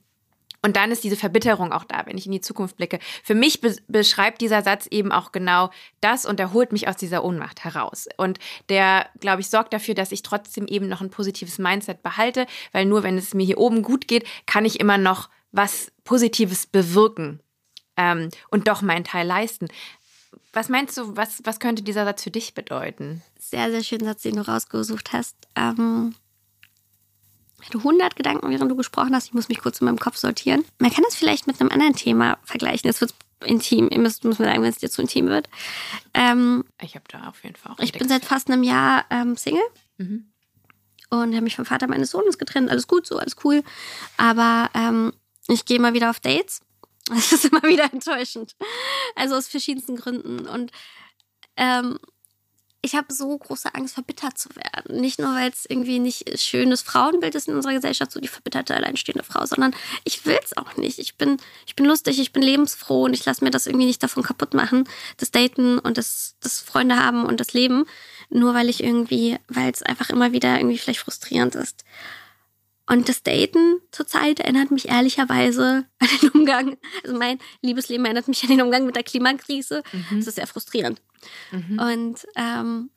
[0.66, 2.98] Und dann ist diese Verbitterung auch da, wenn ich in die Zukunft blicke.
[3.22, 6.96] Für mich be beschreibt dieser Satz eben auch genau das und er holt mich aus
[6.96, 8.08] dieser Ohnmacht heraus.
[8.16, 12.48] Und der, glaube ich, sorgt dafür, dass ich trotzdem eben noch ein positives Mindset behalte,
[12.72, 16.66] weil nur wenn es mir hier oben gut geht, kann ich immer noch was Positives
[16.66, 17.38] bewirken
[17.96, 19.68] ähm, und doch meinen Teil leisten.
[20.52, 23.22] Was meinst du, was, was könnte dieser Satz für dich bedeuten?
[23.38, 25.36] Sehr, sehr schönen Satz, den du rausgesucht hast.
[25.54, 26.16] Ähm,
[27.61, 29.26] ich hatte 100 Gedanken, während du gesprochen hast.
[29.26, 30.64] Ich muss mich kurz in meinem Kopf sortieren.
[30.78, 32.86] Man kann das vielleicht mit einem anderen Thema vergleichen.
[32.88, 33.88] Jetzt wird intim.
[33.90, 35.48] Ihr müsst, müsst mir sagen, wenn es dir zu intim wird.
[36.14, 37.78] Ähm, Ich habe da auf jeden Fall auch.
[37.78, 39.62] ich bin seit fast einem Jahr ähm, Single
[39.98, 40.30] Mhm.
[41.11, 42.70] und habe mich vom Vater meines Sohnes getrennt.
[42.70, 43.62] Alles gut, so, alles cool.
[44.18, 45.12] Aber ähm,
[45.48, 46.61] ich gehe mal wieder auf Dates.
[47.09, 48.57] Das ist immer wieder enttäuschend.
[49.14, 50.46] Also aus verschiedensten Gründen.
[50.46, 50.72] Und
[51.57, 51.98] ähm,
[52.87, 55.01] ich habe so große Angst, verbittert zu werden.
[55.01, 58.74] Nicht nur, weil es irgendwie nicht schönes Frauenbild ist in unserer Gesellschaft, so die verbitterte,
[58.74, 59.74] alleinstehende Frau, sondern
[60.05, 60.99] ich will es auch nicht.
[60.99, 64.03] Ich bin, ich bin lustig, ich bin lebensfroh und ich lasse mir das irgendwie nicht
[64.03, 67.84] davon kaputt machen, das Daten und das, das Freunde haben und das Leben,
[68.30, 71.84] nur weil ich irgendwie, weil es einfach immer wieder irgendwie vielleicht frustrierend ist.
[72.89, 78.43] Und das Daten zurzeit erinnert mich ehrlicherweise an den Umgang, also mein Liebesleben erinnert mich
[78.43, 79.82] an den Umgang mit der Klimakrise.
[80.14, 81.01] Das ist sehr frustrierend.
[81.78, 82.91] Und ähm,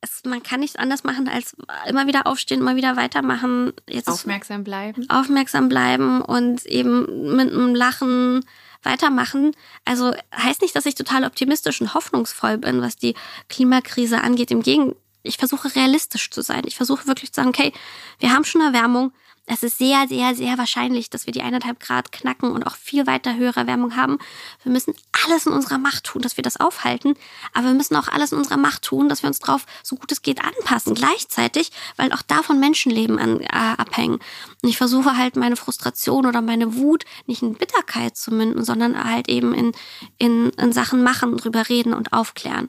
[0.00, 1.56] es, man kann nichts anders machen, als
[1.88, 3.72] immer wieder aufstehen, immer wieder weitermachen.
[3.88, 5.08] Jetzt Aufmerksam bleiben.
[5.08, 8.44] aufmerksam bleiben und eben mit einem Lachen
[8.82, 9.52] weitermachen.
[9.84, 13.14] Also heißt nicht, dass ich total optimistisch und hoffnungsvoll bin, was die
[13.48, 14.50] Klimakrise angeht.
[14.50, 14.96] Im Gegenteil,
[15.26, 16.62] ich versuche realistisch zu sein.
[16.66, 17.72] Ich versuche wirklich zu sagen, okay,
[18.18, 19.12] wir haben schon Erwärmung.
[19.48, 23.06] Es ist sehr, sehr, sehr wahrscheinlich, dass wir die eineinhalb Grad knacken und auch viel
[23.06, 24.18] weiter höhere Erwärmung haben.
[24.64, 24.92] Wir müssen
[25.24, 27.14] alles in unserer Macht tun, dass wir das aufhalten.
[27.52, 30.10] Aber wir müssen auch alles in unserer Macht tun, dass wir uns darauf, so gut
[30.10, 30.94] es geht, anpassen.
[30.94, 34.18] Gleichzeitig, weil auch davon Menschenleben an, äh, abhängen.
[34.62, 39.02] Und ich versuche halt meine Frustration oder meine Wut nicht in Bitterkeit zu münden, sondern
[39.04, 39.72] halt eben in,
[40.18, 42.68] in, in Sachen machen, drüber reden und aufklären.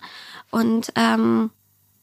[0.51, 1.49] Und ähm,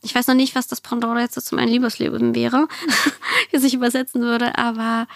[0.05, 2.69] ich weiß noch nicht, was das Pendant jetzt zu meinem Liebesleben wäre,
[3.51, 5.09] wie sich übersetzen würde, aber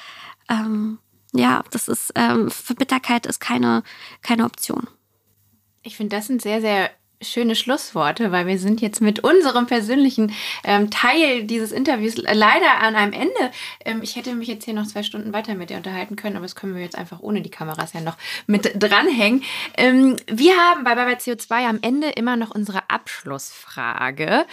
[0.48, 0.98] ähm,
[1.32, 3.82] ja, das ist, ähm, für Bitterkeit ist keine,
[4.22, 4.88] keine Option.
[5.82, 6.90] Ich finde, das sind sehr, sehr
[7.20, 10.32] schöne Schlussworte, weil wir sind jetzt mit unserem persönlichen
[10.64, 13.50] ähm, Teil dieses Interviews leider an einem Ende.
[13.84, 16.44] Ähm, ich hätte mich jetzt hier noch zwei Stunden weiter mit dir unterhalten können, aber
[16.44, 18.16] das können wir jetzt einfach ohne die Kameras ja noch
[18.46, 19.42] mit dranhängen.
[19.76, 24.46] Ähm, wir haben bei Bye CO2 am Ende immer noch unsere Abschlussfrage.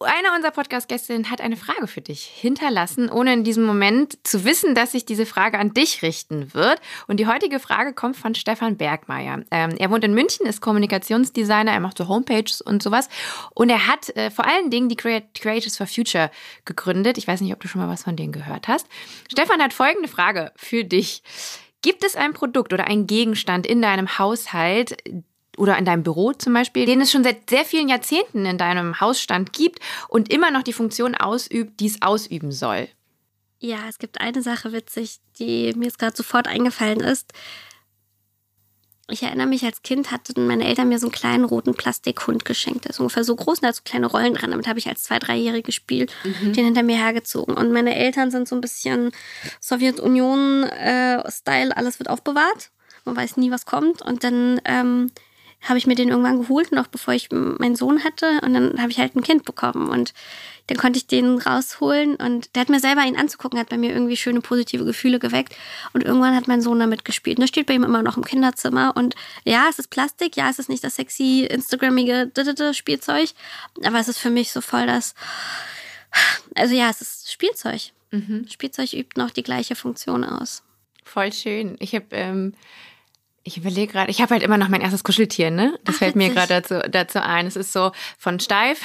[0.00, 4.74] Einer unserer Podcast-Gästinnen hat eine Frage für dich hinterlassen, ohne in diesem Moment zu wissen,
[4.74, 6.80] dass sich diese Frage an dich richten wird.
[7.06, 9.42] Und die heutige Frage kommt von Stefan Bergmeier.
[9.50, 13.10] Ähm, er wohnt in München, ist Kommunikationsdesigner, er macht so Homepages und sowas.
[13.54, 16.30] Und er hat äh, vor allen Dingen die Creat Creators for Future
[16.64, 17.18] gegründet.
[17.18, 18.86] Ich weiß nicht, ob du schon mal was von denen gehört hast.
[19.30, 21.22] Stefan hat folgende Frage für dich.
[21.82, 24.96] Gibt es ein Produkt oder einen Gegenstand in deinem Haushalt,
[25.56, 29.00] oder in deinem Büro zum Beispiel, den es schon seit sehr vielen Jahrzehnten in deinem
[29.00, 32.88] Hausstand gibt und immer noch die Funktion ausübt, die es ausüben soll.
[33.60, 37.32] Ja, es gibt eine Sache witzig, die mir jetzt gerade sofort eingefallen ist.
[39.10, 42.84] Ich erinnere mich, als Kind hatten meine Eltern mir so einen kleinen roten Plastikhund geschenkt.
[42.84, 44.50] Der ist ungefähr so groß und hat so kleine Rollen dran.
[44.50, 47.54] Damit habe ich als zwei-, dreijährige gespielt, den hinter mir hergezogen.
[47.54, 49.12] Und meine Eltern sind so ein bisschen
[49.60, 52.70] Sowjetunion-Style, alles wird aufbewahrt.
[53.04, 54.00] Man weiß nie, was kommt.
[54.00, 55.10] Und dann ähm,
[55.64, 58.40] habe ich mir den irgendwann geholt, noch bevor ich meinen Sohn hatte.
[58.42, 59.88] Und dann habe ich halt ein Kind bekommen.
[59.88, 60.12] Und
[60.66, 62.16] dann konnte ich den rausholen.
[62.16, 65.56] Und der hat mir selber ihn anzugucken, hat bei mir irgendwie schöne positive Gefühle geweckt.
[65.92, 67.38] Und irgendwann hat mein Sohn damit gespielt.
[67.38, 68.92] Und der steht bei ihm immer noch im Kinderzimmer.
[68.96, 70.36] Und ja, es ist Plastik.
[70.36, 72.30] Ja, es ist nicht das sexy, Instagrammige
[72.72, 73.30] Spielzeug.
[73.84, 75.14] Aber es ist für mich so voll das.
[76.54, 77.80] Also ja, es ist Spielzeug.
[78.10, 78.46] Mhm.
[78.48, 80.62] Spielzeug übt noch die gleiche Funktion aus.
[81.04, 81.76] Voll schön.
[81.80, 82.54] Ich habe ähm,
[83.46, 85.78] ich überlege gerade, ich habe halt immer noch mein erstes Kuscheltier, ne?
[85.84, 87.46] Das Ach, fällt mir gerade dazu, dazu ein.
[87.46, 88.80] Es ist so von Steif,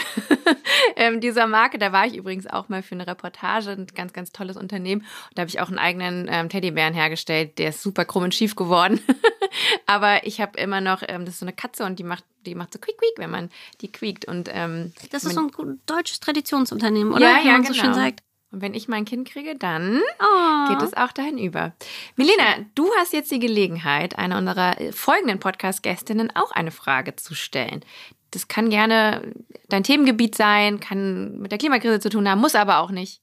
[0.97, 1.77] ähm, dieser Marke.
[1.77, 5.01] Da war ich übrigens auch mal für eine Reportage, ein ganz, ganz tolles Unternehmen.
[5.01, 7.57] Und da habe ich auch einen eigenen ähm, Teddybären hergestellt.
[7.57, 8.99] Der ist super krumm und schief geworden.
[9.85, 12.53] Aber ich habe immer noch, ähm, das ist so eine Katze und die macht, die
[12.53, 13.49] macht so quiek, quiek, wenn man
[13.79, 14.25] die quiekt.
[14.25, 17.21] Und, ähm, das ist so ein deutsches Traditionsunternehmen, oder?
[17.21, 17.67] Ja, ja, genau.
[17.69, 17.95] so schön genau.
[17.95, 18.23] sagt.
[18.51, 20.69] Und wenn ich mein Kind kriege, dann oh.
[20.69, 21.73] geht es auch dahin über.
[22.15, 27.85] Milena, du hast jetzt die Gelegenheit, einer unserer folgenden Podcast-Gästinnen auch eine Frage zu stellen.
[28.31, 29.33] Das kann gerne
[29.67, 33.21] dein Themengebiet sein, kann mit der Klimakrise zu tun haben, muss aber auch nicht.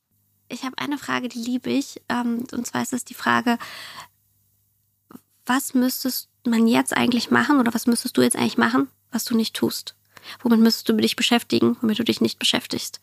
[0.48, 2.00] Ich habe eine Frage, die liebe ich.
[2.08, 3.58] Ähm, und zwar ist es die Frage,
[5.44, 9.36] was müsstest man jetzt eigentlich machen oder was müsstest du jetzt eigentlich machen, was du
[9.36, 9.96] nicht tust?
[10.40, 13.00] Womit müsstest du dich beschäftigen, womit du dich nicht beschäftigst?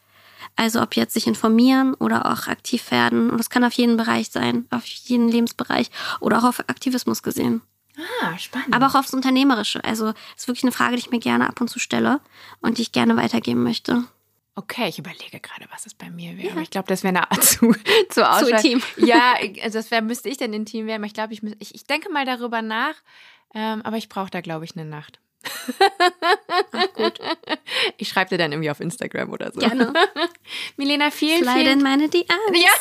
[0.55, 3.29] Also ob jetzt sich informieren oder auch aktiv werden.
[3.29, 5.89] Und das kann auf jeden Bereich sein, auf jeden Lebensbereich
[6.19, 7.61] oder auch auf Aktivismus gesehen.
[8.21, 8.73] Ah, spannend.
[8.73, 9.83] Aber auch aufs Unternehmerische.
[9.83, 12.21] Also ist wirklich eine Frage, die ich mir gerne ab und zu stelle
[12.61, 14.03] und die ich gerne weitergeben möchte.
[14.55, 16.55] Okay, ich überlege gerade, was es bei mir wäre.
[16.55, 16.61] Ja.
[16.61, 17.73] Ich glaube, das wäre eine Art zu,
[18.09, 18.21] zu.
[18.21, 18.81] Zu intim.
[18.97, 21.03] Ja, also das wär, müsste ich denn intim werden.
[21.03, 22.95] Ich glaube, ich, ich, ich denke mal darüber nach,
[23.55, 25.19] ähm, aber ich brauche da, glaube ich, eine Nacht.
[26.71, 27.19] Ach, gut.
[27.97, 29.59] Ich schreibe dir dann irgendwie auf Instagram oder so.
[29.59, 29.93] Gerne.
[30.77, 32.29] Milena, vielen, Slide vielen in meine DMs.
[32.53, 32.71] Ja.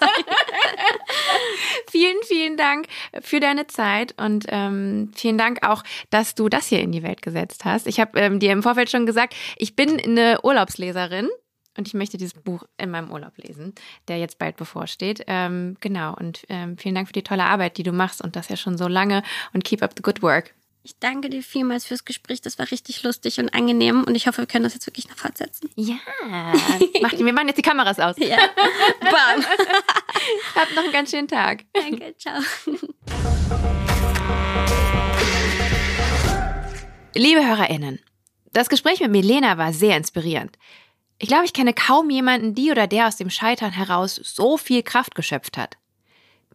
[1.90, 2.86] vielen, vielen Dank
[3.20, 7.22] für deine Zeit und ähm, vielen Dank auch, dass du das hier in die Welt
[7.22, 7.86] gesetzt hast.
[7.86, 11.28] Ich habe ähm, dir im Vorfeld schon gesagt, ich bin eine Urlaubsleserin.
[11.76, 13.74] Und ich möchte dieses Buch in meinem Urlaub lesen,
[14.06, 15.24] der jetzt bald bevorsteht.
[15.26, 16.14] Ähm, genau.
[16.14, 18.78] Und ähm, vielen Dank für die tolle Arbeit, die du machst und das ja schon
[18.78, 19.24] so lange.
[19.52, 20.54] Und keep up the good work.
[20.86, 22.42] Ich danke dir vielmals fürs Gespräch.
[22.42, 24.04] Das war richtig lustig und angenehm.
[24.04, 25.70] Und ich hoffe, wir können das jetzt wirklich noch fortsetzen.
[25.76, 25.96] Ja.
[27.16, 28.16] Wir machen jetzt die Kameras aus.
[28.18, 28.36] Ja.
[29.00, 29.42] Bam.
[30.54, 31.64] Habt noch einen ganz schönen Tag.
[31.72, 32.38] Danke, ciao.
[37.14, 38.00] Liebe HörerInnen,
[38.52, 40.58] das Gespräch mit Milena war sehr inspirierend.
[41.18, 44.82] Ich glaube, ich kenne kaum jemanden, die oder der aus dem Scheitern heraus so viel
[44.82, 45.78] Kraft geschöpft hat.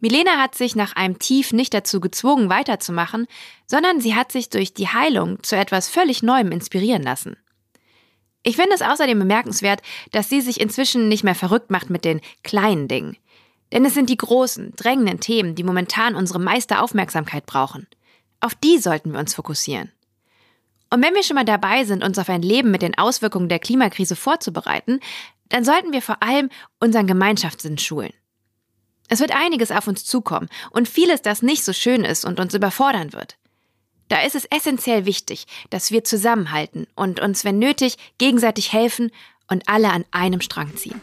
[0.00, 3.26] Milena hat sich nach einem Tief nicht dazu gezwungen, weiterzumachen,
[3.66, 7.36] sondern sie hat sich durch die Heilung zu etwas völlig Neuem inspirieren lassen.
[8.42, 9.82] Ich finde es außerdem bemerkenswert,
[10.12, 13.18] dass sie sich inzwischen nicht mehr verrückt macht mit den kleinen Dingen.
[13.72, 17.86] Denn es sind die großen, drängenden Themen, die momentan unsere meiste Aufmerksamkeit brauchen.
[18.40, 19.92] Auf die sollten wir uns fokussieren.
[20.92, 23.60] Und wenn wir schon mal dabei sind, uns auf ein Leben mit den Auswirkungen der
[23.60, 24.98] Klimakrise vorzubereiten,
[25.50, 26.48] dann sollten wir vor allem
[26.80, 28.12] unseren Gemeinschaftssinn schulen.
[29.10, 32.54] Es wird einiges auf uns zukommen und vieles, das nicht so schön ist und uns
[32.54, 33.36] überfordern wird.
[34.08, 39.10] Da ist es essentiell wichtig, dass wir zusammenhalten und uns, wenn nötig, gegenseitig helfen
[39.48, 41.00] und alle an einem Strang ziehen.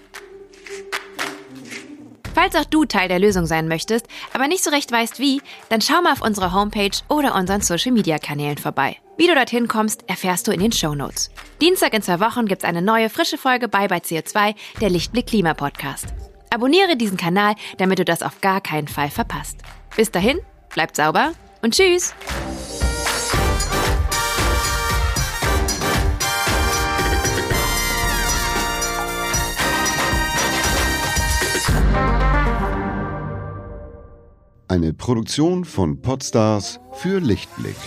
[2.34, 5.82] Falls auch du Teil der Lösung sein möchtest, aber nicht so recht weißt wie, dann
[5.82, 8.97] schau mal auf unserer Homepage oder unseren Social Media Kanälen vorbei.
[9.18, 11.30] Wie du dorthin kommst, erfährst du in den Show Notes.
[11.60, 15.55] Dienstag in zwei Wochen gibt's eine neue frische Folge bei bei CO2, der Lichtblick Klima
[15.55, 16.14] Podcast.
[16.50, 19.60] Abonniere diesen Kanal, damit du das auf gar keinen Fall verpasst.
[19.95, 20.39] Bis dahin,
[20.74, 22.14] bleibt sauber und tschüss!
[34.70, 37.78] Eine Produktion von Podstars für Lichtblick.